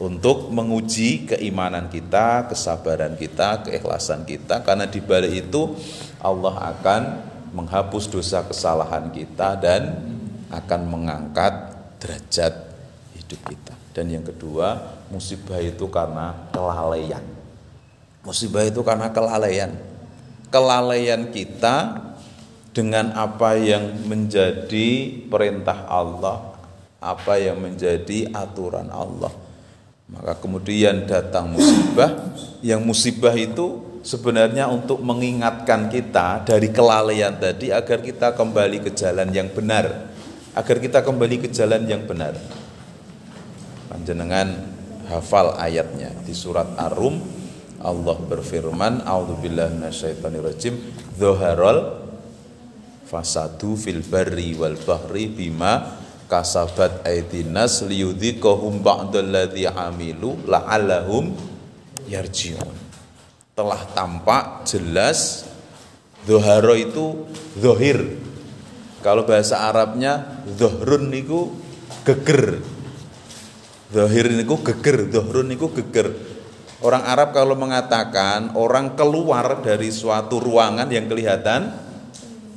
untuk 0.00 0.48
menguji 0.48 1.28
keimanan 1.28 1.92
kita, 1.92 2.48
kesabaran 2.48 3.20
kita, 3.20 3.68
keikhlasan 3.68 4.24
kita 4.24 4.64
karena 4.64 4.88
di 4.88 5.02
balik 5.04 5.50
itu 5.50 5.76
Allah 6.24 6.72
akan 6.72 7.02
menghapus 7.52 8.08
dosa 8.08 8.40
kesalahan 8.46 9.12
kita 9.12 9.60
dan 9.60 9.82
akan 10.48 10.80
mengangkat 10.88 11.52
derajat 12.00 12.54
hidup 13.18 13.40
kita. 13.44 13.74
Dan 13.92 14.08
yang 14.08 14.24
kedua, 14.24 14.78
musibah 15.12 15.60
itu 15.60 15.90
karena 15.90 16.48
kelalaian. 16.54 17.22
Musibah 18.24 18.64
itu 18.64 18.80
karena 18.80 19.12
kelalaian. 19.12 19.74
Kelalaian 20.48 21.28
kita 21.28 22.08
dengan 22.70 23.10
apa 23.18 23.58
yang 23.58 24.06
menjadi 24.06 24.88
perintah 25.26 25.90
Allah, 25.90 26.54
apa 27.02 27.34
yang 27.38 27.58
menjadi 27.58 28.30
aturan 28.30 28.86
Allah. 28.90 29.32
Maka 30.10 30.38
kemudian 30.42 31.06
datang 31.06 31.54
musibah, 31.54 32.34
yang 32.62 32.82
musibah 32.82 33.34
itu 33.34 34.00
sebenarnya 34.02 34.66
untuk 34.66 34.98
mengingatkan 35.02 35.86
kita 35.86 36.42
dari 36.42 36.70
kelalaian 36.70 37.34
tadi 37.38 37.70
agar 37.70 38.02
kita 38.02 38.34
kembali 38.34 38.86
ke 38.86 38.90
jalan 38.90 39.30
yang 39.30 39.46
benar, 39.50 40.10
agar 40.54 40.76
kita 40.82 40.98
kembali 41.06 41.46
ke 41.46 41.48
jalan 41.54 41.86
yang 41.86 42.02
benar. 42.06 42.34
Panjenengan 43.86 44.66
hafal 45.10 45.58
ayatnya 45.58 46.10
di 46.22 46.34
surat 46.34 46.66
Ar-Rum. 46.78 47.42
Allah 47.80 48.18
berfirman 48.28 49.08
a'udzubillahi 49.08 49.80
dzaharal 51.16 51.78
fasadu 53.10 53.74
fil 53.74 54.06
barri 54.06 54.54
wal 54.54 54.78
bahri 54.78 55.26
bima 55.26 55.98
kasabat 56.30 57.02
aidinas 57.02 57.82
liyudhiqahum 57.82 58.78
ba'dalladzi 58.78 59.66
amilu 59.66 60.38
la'allahum 60.46 61.34
yarji'un. 62.06 62.70
Telah 63.58 63.82
tampak 63.90 64.62
jelas 64.70 65.50
Zoharo 66.28 66.76
itu 66.76 67.24
zohir. 67.56 68.20
Kalau 69.00 69.24
bahasa 69.24 69.64
Arabnya 69.64 70.44
zohrun 70.44 71.08
itu 71.16 71.48
geger. 72.04 72.60
Zahir 73.90 74.28
niku 74.28 74.60
geger, 74.60 75.08
dohrun 75.08 75.48
niku 75.48 75.72
geger. 75.72 76.12
Orang 76.84 77.04
Arab 77.08 77.32
kalau 77.32 77.56
mengatakan 77.56 78.56
orang 78.56 78.96
keluar 78.96 79.64
dari 79.64 79.88
suatu 79.88 80.40
ruangan 80.40 80.88
yang 80.92 81.08
kelihatan 81.08 81.89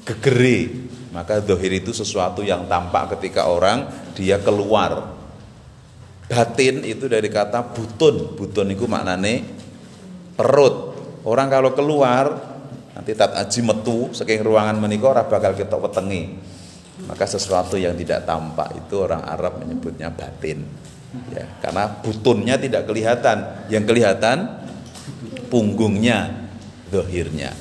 gegeri, 0.03 0.87
maka 1.15 1.39
dohir 1.39 1.71
itu 1.71 1.95
sesuatu 1.95 2.43
yang 2.43 2.67
tampak 2.67 3.17
ketika 3.17 3.47
orang 3.47 3.87
dia 4.15 4.39
keluar. 4.39 5.15
Batin 6.27 6.83
itu 6.87 7.11
dari 7.11 7.27
kata 7.27 7.75
butun, 7.75 8.35
butun 8.39 8.71
itu 8.71 8.87
maknane 8.87 9.43
perut. 10.35 10.95
Orang 11.23 11.47
kalau 11.47 11.71
keluar 11.71 12.51
nanti 12.93 13.15
tat 13.15 13.33
aji 13.35 13.59
metu 13.63 14.11
saking 14.11 14.43
ruangan 14.43 14.75
menika 14.79 15.07
ora 15.07 15.23
bakal 15.23 15.55
kita 15.55 15.79
wetengi. 15.79 16.53
Maka 17.03 17.25
sesuatu 17.25 17.75
yang 17.75 17.97
tidak 17.97 18.23
tampak 18.23 18.69
itu 18.77 19.01
orang 19.01 19.25
Arab 19.25 19.59
menyebutnya 19.59 20.13
batin 20.13 20.61
ya 21.29 21.45
karena 21.61 21.89
butunnya 22.01 22.55
tidak 22.57 22.89
kelihatan 22.89 23.69
yang 23.69 23.85
kelihatan 23.85 24.65
punggungnya 25.53 26.49
dohirnya 26.89 27.53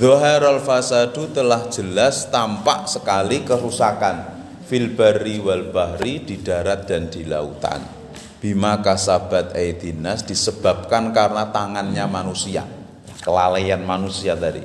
Zoharul 0.00 0.64
fasadu 0.64 1.28
telah 1.32 1.68
jelas 1.68 2.32
tampak 2.32 2.88
sekali 2.88 3.44
kerusakan 3.44 4.44
fil 4.64 4.96
bari 4.96 5.36
wal 5.36 5.68
bahri 5.68 6.24
di 6.24 6.40
darat 6.40 6.88
dan 6.88 7.12
di 7.12 7.28
lautan 7.28 7.84
bima 8.40 8.80
kasabat 8.80 9.52
aidinas 9.52 10.24
disebabkan 10.24 11.12
karena 11.12 11.52
tangannya 11.52 12.08
manusia 12.08 12.64
kelalaian 13.20 13.84
manusia 13.84 14.32
tadi 14.32 14.64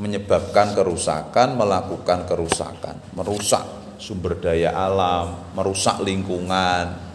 menyebabkan 0.00 0.72
kerusakan 0.72 1.54
melakukan 1.54 2.24
kerusakan 2.24 2.96
merusak 3.12 3.62
sumber 4.00 4.40
daya 4.40 4.72
alam 4.72 5.52
merusak 5.52 6.00
lingkungan 6.00 7.12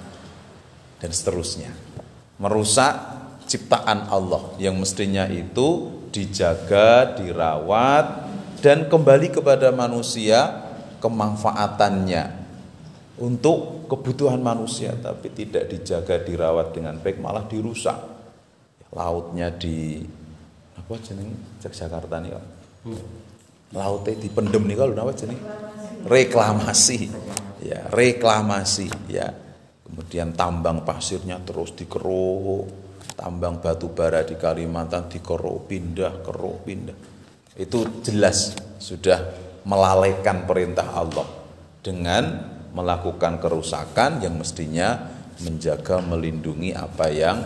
dan 0.98 1.12
seterusnya. 1.14 1.72
Merusak 2.38 2.94
ciptaan 3.50 4.10
Allah 4.12 4.54
yang 4.62 4.78
mestinya 4.78 5.26
itu 5.30 5.97
dijaga, 6.12 7.18
dirawat 7.18 8.06
dan 8.62 8.90
kembali 8.90 9.28
kepada 9.32 9.70
manusia 9.70 10.66
kemanfaatannya. 11.04 12.48
Untuk 13.18 13.90
kebutuhan 13.90 14.38
manusia 14.38 14.94
tapi 14.94 15.34
tidak 15.34 15.74
dijaga 15.74 16.22
dirawat 16.22 16.70
dengan 16.78 17.02
baik 17.02 17.18
malah 17.18 17.50
dirusak. 17.50 17.98
Lautnya 18.94 19.50
di 19.50 20.06
apa 20.78 20.94
jeneng? 21.02 21.34
Jakarta 21.58 22.22
nih 22.22 22.32
hmm. 22.38 23.06
lautnya 23.74 24.14
dipendem 24.22 24.64
nih 24.70 24.78
kalau 24.78 24.94
apa 24.94 25.14
jeneng? 25.18 25.42
Reklamasi. 26.06 27.10
Ya 27.66 27.90
reklamasi 27.90 28.88
ya. 29.10 29.34
Kemudian 29.88 30.38
tambang 30.38 30.86
pasirnya 30.86 31.42
terus 31.42 31.74
dikeruk 31.74 32.87
tambang 33.18 33.58
batu 33.58 33.90
bara 33.90 34.22
di 34.22 34.38
Kalimantan 34.38 35.10
dikeruk 35.10 35.66
pindah 35.66 36.22
keruk 36.22 36.58
pindah 36.64 36.98
itu 37.58 38.06
jelas 38.06 38.54
sudah 38.78 39.18
melalaikan 39.66 40.46
perintah 40.46 40.94
Allah 40.94 41.26
dengan 41.82 42.54
melakukan 42.72 43.42
kerusakan 43.42 44.22
yang 44.22 44.38
mestinya 44.38 45.10
menjaga 45.42 45.98
melindungi 46.06 46.78
apa 46.78 47.10
yang 47.10 47.38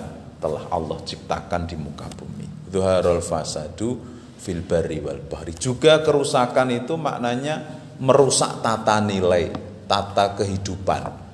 telah 0.44 0.68
Allah 0.68 1.00
ciptakan 1.06 1.70
di 1.70 1.76
muka 1.80 2.08
bumi. 2.12 2.68
Zuharul 2.68 3.24
fasadu 3.24 4.00
fil 4.36 4.66
bari 4.66 5.00
wal 5.00 5.24
bahri. 5.24 5.56
Juga 5.56 6.02
kerusakan 6.04 6.74
itu 6.74 7.00
maknanya 7.00 7.80
merusak 8.02 8.60
tata 8.60 9.00
nilai, 9.00 9.54
tata 9.86 10.36
kehidupan. 10.36 11.31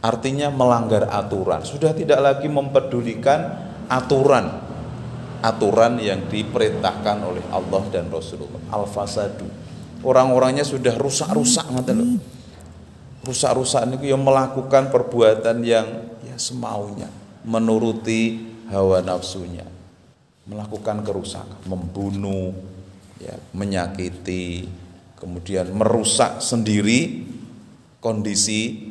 Artinya 0.00 0.48
melanggar 0.48 1.08
aturan. 1.12 1.60
Sudah 1.64 1.92
tidak 1.92 2.20
lagi 2.20 2.48
mempedulikan 2.48 3.68
aturan 3.86 4.68
aturan 5.40 5.96
yang 5.96 6.28
diperintahkan 6.28 7.16
oleh 7.24 7.44
Allah 7.48 7.80
dan 7.88 8.12
Rasulullah. 8.12 8.60
Al-fasadu. 8.68 9.48
Orang-orangnya 10.04 10.64
sudah 10.64 10.96
rusak-rusak 10.96 11.68
ngoten 11.68 12.20
rusak-rusak 13.24 13.84
ini 13.84 14.16
yang 14.16 14.24
melakukan 14.24 14.88
perbuatan 14.88 15.60
yang 15.60 15.86
ya 16.24 16.36
semaunya 16.40 17.08
menuruti 17.44 18.48
hawa 18.72 19.04
nafsunya 19.04 19.64
melakukan 20.48 21.04
kerusakan 21.04 21.60
membunuh 21.68 22.56
ya 23.20 23.36
menyakiti 23.52 24.64
kemudian 25.20 25.68
merusak 25.76 26.40
sendiri 26.40 27.28
kondisi 28.00 28.89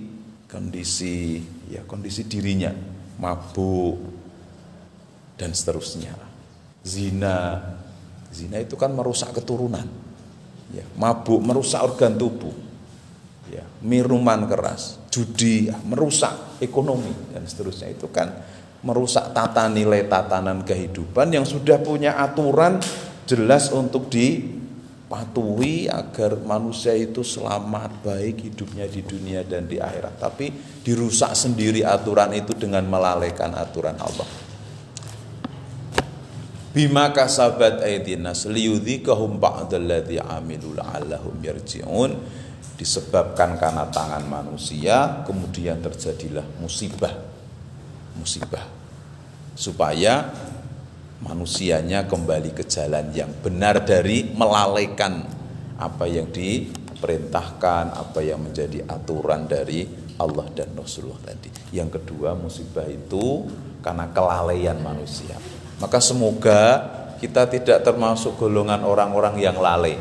kondisi 0.50 1.40
ya 1.70 1.86
kondisi 1.86 2.26
dirinya 2.26 2.74
mabuk 3.22 3.96
dan 5.38 5.54
seterusnya. 5.54 6.18
Zina 6.84 7.62
zina 8.34 8.58
itu 8.58 8.74
kan 8.74 8.90
merusak 8.92 9.32
keturunan 9.38 9.86
ya 10.74 10.86
mabuk 10.98 11.40
merusak 11.40 11.80
organ 11.86 12.18
tubuh 12.18 12.70
ya, 13.50 13.66
minuman 13.82 14.46
keras, 14.46 15.02
judi, 15.10 15.68
ya, 15.68 15.76
merusak 15.82 16.62
ekonomi 16.62 17.12
dan 17.34 17.44
seterusnya. 17.50 17.90
Itu 17.92 18.08
kan 18.14 18.30
merusak 18.86 19.36
tata 19.36 19.68
nilai 19.68 20.08
tatanan 20.08 20.64
kehidupan 20.64 21.34
yang 21.34 21.44
sudah 21.44 21.82
punya 21.82 22.16
aturan 22.16 22.80
jelas 23.28 23.74
untuk 23.76 24.08
dipatuhi 25.10 25.90
agar 25.90 26.38
manusia 26.46 26.94
itu 26.94 27.26
selamat 27.26 28.06
baik 28.06 28.46
hidupnya 28.46 28.86
di 28.86 29.02
dunia 29.02 29.42
dan 29.42 29.66
di 29.66 29.82
akhirat. 29.82 30.22
Tapi 30.22 30.54
dirusak 30.86 31.34
sendiri 31.34 31.82
aturan 31.82 32.30
itu 32.38 32.54
dengan 32.54 32.86
melalaikan 32.86 33.58
aturan 33.58 33.98
Allah. 33.98 34.30
Bima 36.70 37.10
kasabat 37.10 37.82
aydinas 37.82 38.46
liyudhikahum 38.46 39.42
ba'dalladzi 39.42 40.22
amilu 40.22 40.78
la'allahum 40.78 41.42
yarji'un. 41.42 42.14
Disebabkan 42.78 43.58
karena 43.58 43.90
tangan 43.90 44.30
manusia 44.30 45.26
kemudian 45.26 45.82
terjadilah 45.82 46.46
musibah. 46.62 47.18
Musibah. 48.14 48.62
Supaya 49.58 50.30
manusianya 51.20 52.08
kembali 52.08 52.56
ke 52.56 52.64
jalan 52.68 53.12
yang 53.12 53.32
benar 53.44 53.84
dari 53.84 54.28
melalaikan 54.32 55.28
apa 55.80 56.06
yang 56.08 56.32
diperintahkan 56.32 57.96
apa 57.96 58.20
yang 58.24 58.44
menjadi 58.44 58.84
aturan 58.88 59.48
dari 59.48 59.88
Allah 60.20 60.48
dan 60.52 60.76
Rasulullah 60.76 61.20
tadi. 61.24 61.52
Yang 61.72 62.00
kedua 62.04 62.36
musibah 62.36 62.88
itu 62.88 63.48
karena 63.80 64.12
kelalaian 64.12 64.76
manusia. 64.84 65.36
Maka 65.80 66.04
semoga 66.04 66.84
kita 67.24 67.48
tidak 67.48 67.84
termasuk 67.88 68.36
golongan 68.36 68.84
orang-orang 68.84 69.40
yang 69.40 69.56
lalai. 69.60 69.96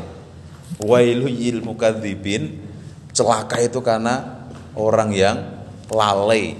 Wailul 0.79 1.63
mukadzibin 1.63 2.69
Celaka 3.09 3.59
itu 3.59 3.83
karena 3.83 4.47
orang 4.79 5.11
yang 5.11 5.37
lalai. 5.91 6.55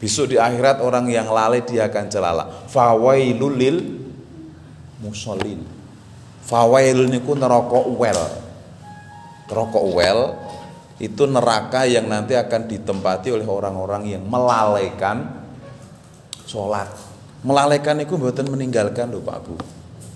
Besok 0.00 0.32
di 0.32 0.36
akhirat 0.40 0.80
orang 0.80 1.12
yang 1.12 1.28
lalai 1.28 1.60
dia 1.60 1.92
akan 1.92 2.08
celala. 2.08 2.44
Fawailul 2.72 3.52
lil 3.52 3.76
musallin. 5.04 5.60
Fawailul 6.40 7.12
niku 7.12 7.36
neraka 7.36 7.84
well. 7.84 8.24
Neraka 9.44 9.80
well 9.84 10.20
itu 11.00 11.24
neraka 11.24 11.84
yang 11.84 12.08
nanti 12.08 12.32
akan 12.36 12.68
ditempati 12.68 13.28
oleh 13.32 13.44
orang-orang 13.44 14.16
yang 14.16 14.24
melalaikan 14.24 15.44
sholat. 16.48 16.88
Melalaikan 17.44 18.00
itu 18.00 18.16
buatan 18.16 18.48
meninggalkan 18.52 19.08
loh 19.08 19.24
Pak 19.24 19.38
Bu. 19.44 19.56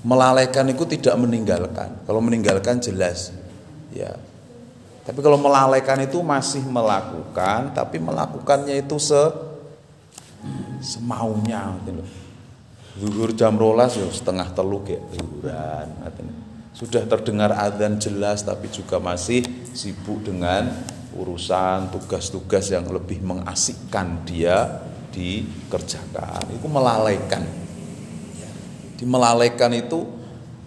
Melalaikan 0.05 0.69
itu 0.69 0.85
tidak 0.85 1.17
meninggalkan. 1.17 2.05
Kalau 2.05 2.21
meninggalkan 2.21 2.81
jelas. 2.85 3.33
Ya, 3.97 4.13
tapi 5.05 5.21
kalau 5.21 5.37
melalaikan 5.37 6.01
itu 6.01 6.25
masih 6.25 6.65
melakukan, 6.65 7.77
tapi 7.77 8.01
melakukannya 8.01 8.81
itu 8.81 8.97
se 8.97 9.21
semaunya 10.85 11.75
gitu. 11.89 12.05
Zuhur 12.95 13.35
jam 13.35 13.59
rolas 13.59 13.99
ya 13.99 14.07
setengah 14.07 14.55
telu 14.55 14.85
kayak 14.87 15.03
zuhuran. 15.19 15.89
Sudah 16.75 17.03
terdengar 17.07 17.51
adzan 17.51 17.99
jelas 17.99 18.47
tapi 18.47 18.71
juga 18.71 19.03
masih 19.03 19.43
sibuk 19.75 20.23
dengan 20.23 20.71
urusan 21.15 21.91
tugas-tugas 21.91 22.71
yang 22.71 22.87
lebih 22.87 23.19
mengasikkan 23.23 24.23
dia 24.23 24.83
dikerjakan. 25.11 26.55
Itu 26.55 26.67
melalaikan. 26.71 27.43
Di 28.95 29.03
melalaikan 29.07 29.75
itu 29.75 30.07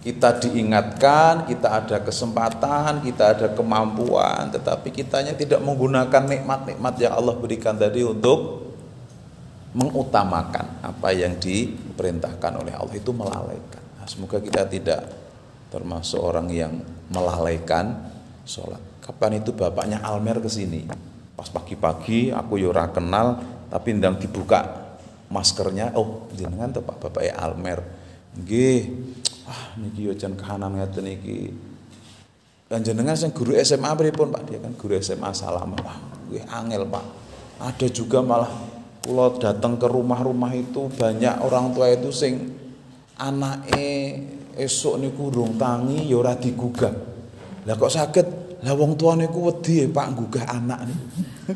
kita 0.04 0.40
diingatkan, 0.40 1.48
kita 1.48 1.84
ada 1.84 1.98
kesempatan, 2.00 3.04
kita 3.04 3.36
ada 3.36 3.48
kemampuan, 3.52 4.48
tetapi 4.52 4.92
kitanya 4.92 5.36
tidak 5.36 5.60
menggunakan 5.60 6.24
nikmat-nikmat 6.28 6.94
yang 7.00 7.16
Allah 7.16 7.36
berikan 7.36 7.76
tadi 7.76 8.08
untuk 8.08 8.67
mengutamakan 9.78 10.82
apa 10.82 11.10
yang 11.14 11.38
diperintahkan 11.38 12.66
oleh 12.66 12.74
Allah 12.74 12.98
itu 12.98 13.14
melalaikan. 13.14 13.84
Nah, 14.02 14.08
semoga 14.10 14.42
kita 14.42 14.66
tidak 14.66 15.06
termasuk 15.70 16.18
orang 16.18 16.50
yang 16.50 16.74
melalaikan 17.14 18.10
sholat. 18.42 18.82
Kapan 19.06 19.38
itu 19.40 19.54
bapaknya 19.54 20.02
Almer 20.02 20.42
ke 20.42 20.50
sini? 20.50 20.90
Pas 21.38 21.48
pagi-pagi 21.54 22.34
aku 22.34 22.58
yura 22.58 22.90
kenal, 22.90 23.38
tapi 23.70 23.94
ndang 23.94 24.18
dibuka 24.18 24.90
maskernya, 25.30 25.94
oh 25.94 26.26
jenengan 26.34 26.74
tuh 26.74 26.82
Pak 26.82 26.98
bapaknya 26.98 27.38
Almer. 27.38 27.80
Nggih, 28.34 28.82
ah 29.48 29.78
niki 29.80 30.10
yo 30.10 30.14
jan 30.18 30.36
kahanan 30.36 30.76
ngeten 30.76 31.08
iki 31.08 31.56
jenengan 32.84 33.16
sing 33.16 33.32
guru 33.32 33.56
SMA 33.64 33.96
pripun 33.96 34.28
Pak 34.28 34.44
dia 34.44 34.60
kan 34.60 34.76
guru 34.76 35.00
SMA 35.00 35.32
salam 35.32 35.72
wah 35.80 35.98
gue 36.28 36.44
angel 36.44 36.84
Pak 36.84 37.06
ada 37.64 37.88
juga 37.88 38.20
malah 38.20 38.52
kula 39.08 39.40
datang 39.40 39.80
ke 39.80 39.88
rumah-rumah 39.88 40.52
itu 40.52 40.92
banyak 40.92 41.40
orang 41.40 41.72
tua 41.72 41.96
itu 41.96 42.12
sing 42.12 42.52
anake 43.16 44.20
esok 44.60 45.00
niku 45.00 45.32
urung 45.32 45.56
tangi 45.56 46.12
ya 46.12 46.20
ora 46.20 46.36
digugah. 46.36 46.92
Lah 47.64 47.76
kok 47.80 47.88
sakit 47.88 48.28
lah 48.68 48.76
wong 48.76 49.00
tua 49.00 49.16
niku 49.16 49.48
wedi 49.48 49.88
Pak 49.88 50.08
gugah 50.12 50.46
anak 50.52 50.92
niku 50.92 51.06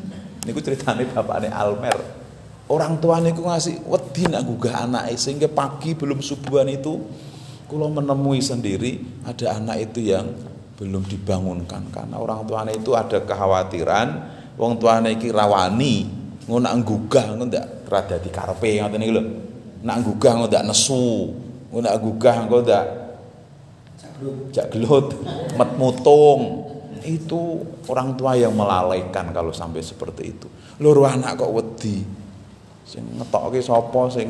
niku 0.48 0.58
ceritane 0.64 1.04
bapakne 1.12 1.52
Almer. 1.52 2.24
Orang 2.72 3.04
tua 3.04 3.20
niku 3.20 3.44
ngasih 3.44 3.84
wedi 3.84 4.32
nak 4.32 4.48
gugah 4.48 4.88
anak 4.88 5.12
sehingga 5.20 5.52
pagi 5.52 5.92
belum 5.92 6.24
subuhan 6.24 6.72
itu 6.72 7.04
kalau 7.68 7.92
menemui 7.92 8.40
sendiri 8.40 8.96
ada 9.28 9.60
anak 9.60 9.92
itu 9.92 10.08
yang 10.08 10.32
belum 10.80 11.04
dibangunkan. 11.04 11.92
Karena 11.92 12.16
orang 12.16 12.48
tuanya 12.48 12.72
itu 12.72 12.96
ada 12.96 13.20
kekhawatiran 13.20 14.08
wong 14.56 14.80
tuanya 14.80 15.12
iki 15.12 15.28
rawani 15.28 16.21
ngono 16.46 16.62
nak 16.66 16.74
gugah 16.82 17.24
ngono 17.32 17.44
ndak? 17.46 17.66
Rada 17.86 18.16
dikarepe 18.18 18.82
ngoten 18.82 18.98
niku 18.98 19.12
lho. 19.14 19.22
Nak 19.86 19.98
gugah 20.02 20.32
ngono 20.38 20.48
ndak 20.50 20.64
nesu. 20.66 21.30
Ngono 21.70 21.84
nak 21.86 21.96
gugah 22.02 22.34
ngono 22.42 22.58
ndak? 22.62 22.86
Jak 24.54 24.66
gelut. 24.74 25.06
Met 25.54 25.70
mutung. 25.78 26.40
Itu 27.02 27.66
orang 27.90 28.14
tua 28.14 28.38
yang 28.38 28.54
melalaikan 28.54 29.34
kalau 29.34 29.50
sampai 29.50 29.82
seperti 29.82 30.22
itu. 30.30 30.46
Loro 30.78 31.02
anak 31.02 31.38
kok 31.38 31.50
wedi? 31.50 32.22
Sing 32.86 33.02
ngetokke 33.18 33.62
sapa 33.62 34.10
sing 34.10 34.28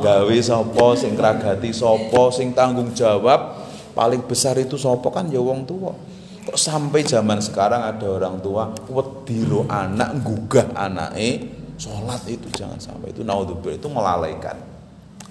gawe 0.00 0.36
sapa 0.38 0.86
sing 0.94 1.12
kragati 1.18 1.72
sapa 1.72 2.22
sing 2.30 2.52
tanggung 2.52 2.94
jawab 2.96 3.64
paling 3.92 4.24
besar 4.24 4.56
itu 4.56 4.80
sapa? 4.80 5.08
Kan 5.12 5.28
ya 5.32 5.40
wong 5.40 5.68
tua 5.68 6.07
kok 6.48 6.56
sampai 6.56 7.04
zaman 7.04 7.44
sekarang 7.44 7.84
ada 7.84 8.08
orang 8.08 8.40
tua 8.40 8.72
wediro 8.88 9.68
anak 9.68 10.24
gugah 10.24 10.72
anake 10.72 11.44
sholat 11.76 12.24
itu 12.24 12.48
jangan 12.56 12.80
sampai 12.80 13.12
itu. 13.12 13.20
Naudzubillah 13.20 13.76
itu 13.76 13.88
melalaikan. 13.92 14.56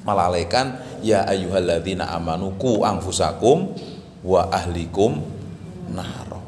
Melalaikan 0.05 0.77
ya 1.01 1.25
ayyuhalladzina 1.25 2.13
amanu 2.13 2.53
ku 2.61 2.85
anfusakum 2.85 3.73
wa 4.21 4.45
ahlikum 4.53 5.17
naro 5.89 6.39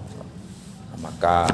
maka 1.00 1.48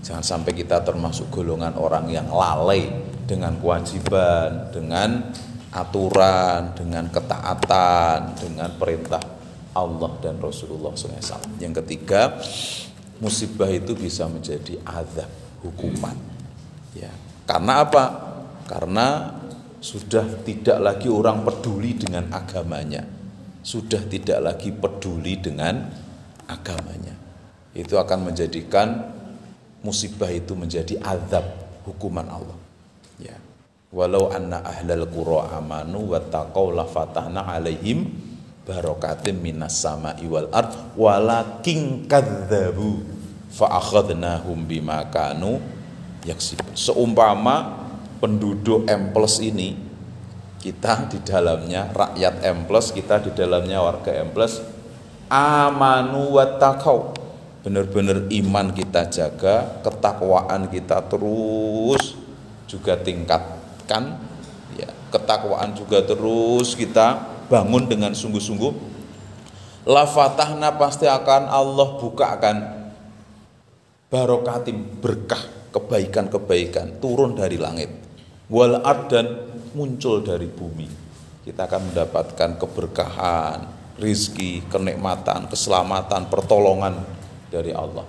jangan 0.00 0.22
sampai 0.22 0.54
kita 0.54 0.80
termasuk 0.86 1.26
golongan 1.28 1.74
orang 1.74 2.06
yang 2.06 2.30
lalai 2.30 2.86
dengan 3.26 3.58
kewajiban 3.58 4.70
dengan 4.70 5.34
aturan 5.74 6.72
dengan 6.78 7.10
ketaatan 7.10 8.38
dengan 8.38 8.70
perintah 8.78 9.35
Allah 9.76 10.16
dan 10.24 10.40
Rasulullah 10.40 10.96
SAW. 10.96 11.60
Yang 11.60 11.84
ketiga, 11.84 12.40
musibah 13.20 13.68
itu 13.68 13.92
bisa 13.92 14.24
menjadi 14.24 14.80
azab, 14.88 15.28
hukuman. 15.60 16.16
Ya. 16.96 17.12
Karena 17.44 17.84
apa? 17.84 18.04
Karena 18.64 19.36
sudah 19.84 20.24
tidak 20.42 20.80
lagi 20.80 21.12
orang 21.12 21.44
peduli 21.44 21.92
dengan 21.92 22.32
agamanya. 22.32 23.04
Sudah 23.60 24.00
tidak 24.08 24.40
lagi 24.40 24.72
peduli 24.72 25.36
dengan 25.36 25.84
agamanya. 26.48 27.14
Itu 27.76 28.00
akan 28.00 28.32
menjadikan 28.32 29.12
musibah 29.84 30.32
itu 30.32 30.56
menjadi 30.56 30.96
azab, 31.04 31.44
hukuman 31.84 32.26
Allah. 32.26 32.58
Ya. 33.20 33.36
Walau 33.94 34.32
anna 34.32 34.64
ahlal 34.64 35.06
qura 35.06 35.54
amanu 35.60 36.16
wa 36.16 36.18
taqaw 36.18 36.74
la 36.74 36.86
fatahna 36.88 37.46
alaihim 37.46 38.10
barokatim 38.66 39.38
minas 39.38 39.78
sama 39.78 40.18
iwal 40.18 40.50
ard 40.50 40.98
walakin 40.98 42.10
kadzabu 42.10 42.98
fa 43.46 43.78
akhadnahum 43.78 44.66
bima 44.66 45.06
kanu 45.06 45.62
yaksibun. 46.26 46.74
Seumpama 46.74 47.86
penduduk 48.18 48.90
M 48.90 49.14
plus 49.14 49.38
ini 49.38 49.78
kita 50.58 51.06
di 51.06 51.22
dalamnya 51.22 51.94
rakyat 51.94 52.42
M 52.42 52.66
plus 52.66 52.90
kita 52.90 53.22
di 53.22 53.30
dalamnya 53.30 53.78
warga 53.78 54.10
M 54.18 54.34
plus 54.34 54.58
amanu 55.30 56.34
wa 56.34 56.58
takau 56.58 57.14
benar-benar 57.62 58.26
iman 58.30 58.74
kita 58.74 59.06
jaga 59.06 59.78
ketakwaan 59.86 60.66
kita 60.66 61.06
terus 61.06 62.18
juga 62.66 62.98
tingkatkan. 62.98 64.18
Ya 64.74 64.90
ketakwaan 65.14 65.78
juga 65.78 66.02
terus 66.02 66.74
kita 66.74 67.35
bangun 67.46 67.86
dengan 67.86 68.12
sungguh-sungguh 68.12 68.96
la 69.86 70.04
fatahna 70.04 70.74
pasti 70.74 71.06
akan 71.06 71.42
Allah 71.46 71.88
bukakan. 71.96 72.56
Barokatim 74.06 75.02
berkah 75.02 75.70
kebaikan-kebaikan 75.74 77.02
turun 77.02 77.34
dari 77.34 77.58
langit. 77.58 77.90
Wal 78.46 78.78
dan 79.10 79.26
muncul 79.74 80.22
dari 80.22 80.46
bumi. 80.46 80.86
Kita 81.42 81.66
akan 81.66 81.90
mendapatkan 81.90 82.50
keberkahan 82.58 83.58
rizki, 83.98 84.62
kenikmatan, 84.70 85.50
keselamatan, 85.50 86.30
pertolongan 86.30 87.02
dari 87.50 87.74
Allah. 87.74 88.06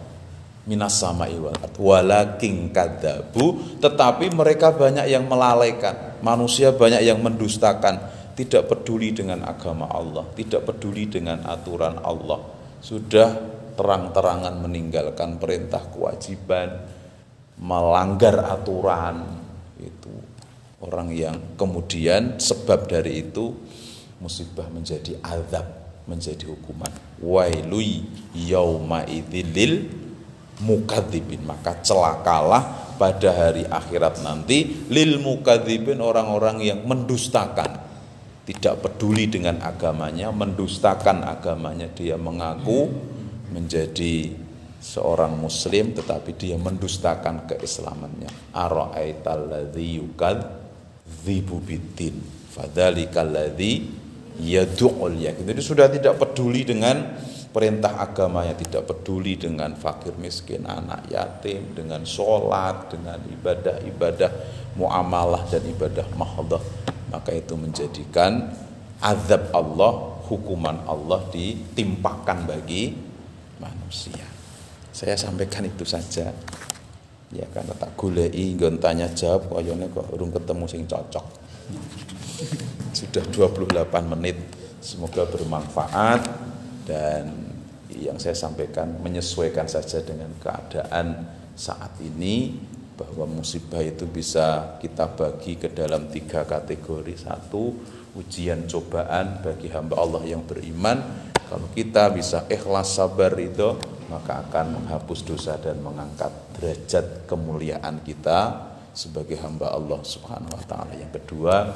Minas 0.68 1.00
sama 1.00 1.32
iwal 1.32 1.56
walakin 1.80 2.68
kadabu 2.76 3.80
tetapi 3.80 4.36
mereka 4.36 4.76
banyak 4.76 5.08
yang 5.08 5.24
melalaikan. 5.26 6.20
Manusia 6.20 6.76
banyak 6.76 7.08
yang 7.08 7.24
mendustakan 7.24 8.17
tidak 8.38 8.70
peduli 8.70 9.18
dengan 9.18 9.42
agama 9.50 9.90
Allah, 9.90 10.30
tidak 10.38 10.70
peduli 10.70 11.10
dengan 11.10 11.42
aturan 11.42 11.98
Allah, 12.06 12.38
sudah 12.78 13.34
terang-terangan 13.74 14.62
meninggalkan 14.62 15.42
perintah 15.42 15.82
kewajiban, 15.90 16.86
melanggar 17.58 18.46
aturan 18.46 19.26
itu 19.82 20.14
orang 20.86 21.10
yang 21.10 21.58
kemudian 21.58 22.38
sebab 22.38 22.86
dari 22.86 23.26
itu 23.26 23.58
musibah 24.22 24.70
menjadi 24.70 25.18
azab, 25.26 25.66
menjadi 26.06 26.46
hukuman. 26.46 26.94
Wailui 27.18 28.06
yauma 28.38 29.02
idzil 29.10 29.90
mukadzibin 30.62 31.42
maka 31.42 31.82
celakalah 31.82 32.94
pada 33.02 33.30
hari 33.30 33.66
akhirat 33.66 34.22
nanti 34.26 34.90
lil 34.90 35.22
mukadzibin 35.22 36.02
orang-orang 36.02 36.62
yang 36.62 36.80
mendustakan 36.86 37.87
tidak 38.48 38.80
peduli 38.80 39.28
dengan 39.28 39.60
agamanya, 39.60 40.32
mendustakan 40.32 41.28
agamanya, 41.28 41.92
dia 41.92 42.16
mengaku 42.16 42.88
menjadi 43.52 44.32
seorang 44.80 45.36
muslim 45.36 45.92
tetapi 45.92 46.32
dia 46.40 46.56
mendustakan 46.56 47.44
keislamannya. 47.44 48.32
Ara'aital 48.56 49.52
ladzi 49.52 50.00
yukadzibu 50.00 51.60
biddin 51.60 52.24
fadzalikal 52.56 53.36
ladzi 53.36 53.84
yad'ul 54.40 55.20
yakin. 55.28 55.44
Jadi 55.44 55.62
sudah 55.62 55.92
tidak 55.92 56.16
peduli 56.16 56.64
dengan 56.64 57.20
perintah 57.52 58.00
agamanya, 58.00 58.56
tidak 58.56 58.88
peduli 58.88 59.36
dengan 59.36 59.76
fakir 59.76 60.16
miskin, 60.16 60.64
anak 60.64 61.12
yatim, 61.12 61.76
dengan 61.76 62.08
sholat, 62.08 62.96
dengan 62.96 63.20
ibadah-ibadah 63.28 64.32
muamalah 64.80 65.44
dan 65.52 65.68
ibadah 65.68 66.08
mahdoh 66.16 66.64
maka 67.08 67.32
itu 67.32 67.56
menjadikan 67.56 68.52
azab 69.00 69.54
Allah, 69.54 70.22
hukuman 70.28 70.84
Allah 70.86 71.24
ditimpakan 71.32 72.50
bagi 72.50 72.94
manusia. 73.62 74.26
Saya 74.92 75.14
sampaikan 75.14 75.66
itu 75.66 75.86
saja. 75.86 76.34
Ya 77.28 77.46
karena 77.52 77.76
tak 77.76 77.92
gulei 78.00 78.56
nggon 78.56 78.80
tanya 78.80 79.12
jawab 79.12 79.52
koyone 79.52 79.92
kok 79.92 80.08
urung 80.16 80.32
ketemu 80.32 80.64
sing 80.66 80.88
cocok. 80.88 81.26
Sudah 82.96 83.24
28 83.30 84.14
menit. 84.16 84.40
Semoga 84.80 85.28
bermanfaat 85.28 86.24
dan 86.88 87.28
yang 87.92 88.16
saya 88.16 88.38
sampaikan 88.38 88.96
menyesuaikan 89.04 89.68
saja 89.68 90.00
dengan 90.00 90.32
keadaan 90.40 91.28
saat 91.58 91.92
ini 92.00 92.56
bahwa 92.98 93.30
musibah 93.30 93.86
itu 93.86 94.10
bisa 94.10 94.76
kita 94.82 95.06
bagi 95.14 95.62
ke 95.62 95.70
dalam 95.70 96.10
tiga 96.10 96.44
kategori 96.44 97.14
satu 97.14 97.78
ujian 98.18 98.66
cobaan 98.66 99.46
bagi 99.46 99.70
hamba 99.70 100.02
Allah 100.02 100.26
yang 100.26 100.42
beriman 100.42 100.98
kalau 101.48 101.70
kita 101.72 102.10
bisa 102.12 102.50
ikhlas 102.50 102.98
sabar 102.98 103.32
itu 103.38 103.78
maka 104.10 104.44
akan 104.50 104.82
menghapus 104.82 105.24
dosa 105.24 105.56
dan 105.62 105.80
mengangkat 105.80 106.34
derajat 106.58 107.30
kemuliaan 107.30 108.02
kita 108.02 108.68
sebagai 108.98 109.38
hamba 109.38 109.78
Allah 109.78 110.02
Subhanahu 110.02 110.58
wa 110.58 110.64
taala. 110.66 110.98
Yang 110.98 111.22
kedua, 111.22 111.70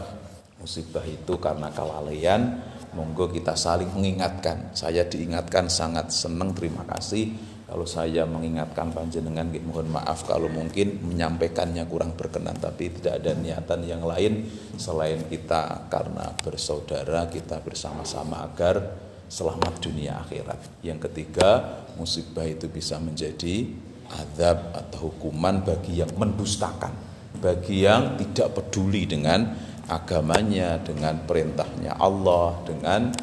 musibah 0.57 1.05
itu 1.05 1.37
karena 1.37 1.69
kelalaian, 1.69 2.63
monggo 2.97 3.29
kita 3.29 3.53
saling 3.53 3.91
mengingatkan. 3.93 4.73
Saya 4.73 5.05
diingatkan 5.05 5.69
sangat 5.69 6.09
senang, 6.09 6.55
terima 6.57 6.81
kasih 6.87 7.50
kalau 7.71 7.87
saya 7.87 8.27
mengingatkan 8.27 8.91
panjenengan 8.91 9.47
mohon 9.63 9.87
maaf 9.95 10.27
kalau 10.27 10.51
mungkin 10.51 10.99
menyampaikannya 11.07 11.87
kurang 11.87 12.19
berkenan 12.19 12.59
tapi 12.59 12.91
tidak 12.99 13.23
ada 13.23 13.31
niatan 13.39 13.87
yang 13.87 14.03
lain 14.03 14.43
selain 14.75 15.23
kita 15.31 15.87
karena 15.87 16.35
bersaudara 16.43 17.31
kita 17.31 17.63
bersama-sama 17.63 18.43
agar 18.43 19.07
selamat 19.31 19.79
dunia 19.79 20.19
akhirat. 20.19 20.83
Yang 20.83 21.07
ketiga, 21.07 21.79
musibah 21.95 22.43
itu 22.43 22.67
bisa 22.67 22.99
menjadi 22.99 23.71
azab 24.11 24.75
atau 24.75 25.07
hukuman 25.07 25.63
bagi 25.63 26.03
yang 26.03 26.11
mendustakan, 26.19 26.91
bagi 27.39 27.87
yang 27.87 28.19
tidak 28.19 28.51
peduli 28.51 29.07
dengan 29.07 29.47
agamanya, 29.87 30.75
dengan 30.83 31.23
perintahnya 31.23 31.95
Allah, 31.95 32.59
dengan 32.67 33.15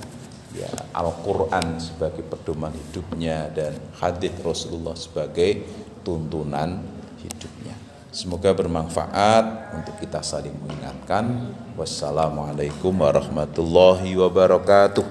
ya 0.59 0.71
Al-Qur'an 0.91 1.79
sebagai 1.79 2.27
pedoman 2.27 2.75
hidupnya 2.75 3.47
dan 3.55 3.79
hadis 4.03 4.35
Rasulullah 4.43 4.99
sebagai 4.99 5.63
tuntunan 6.03 6.83
hidupnya. 7.23 7.75
Semoga 8.11 8.51
bermanfaat 8.57 9.77
untuk 9.79 9.95
kita 10.03 10.25
saling 10.25 10.57
mengingatkan. 10.59 11.55
Wassalamualaikum 11.79 12.91
warahmatullahi 12.91 14.17
wabarakatuh. 14.19 15.07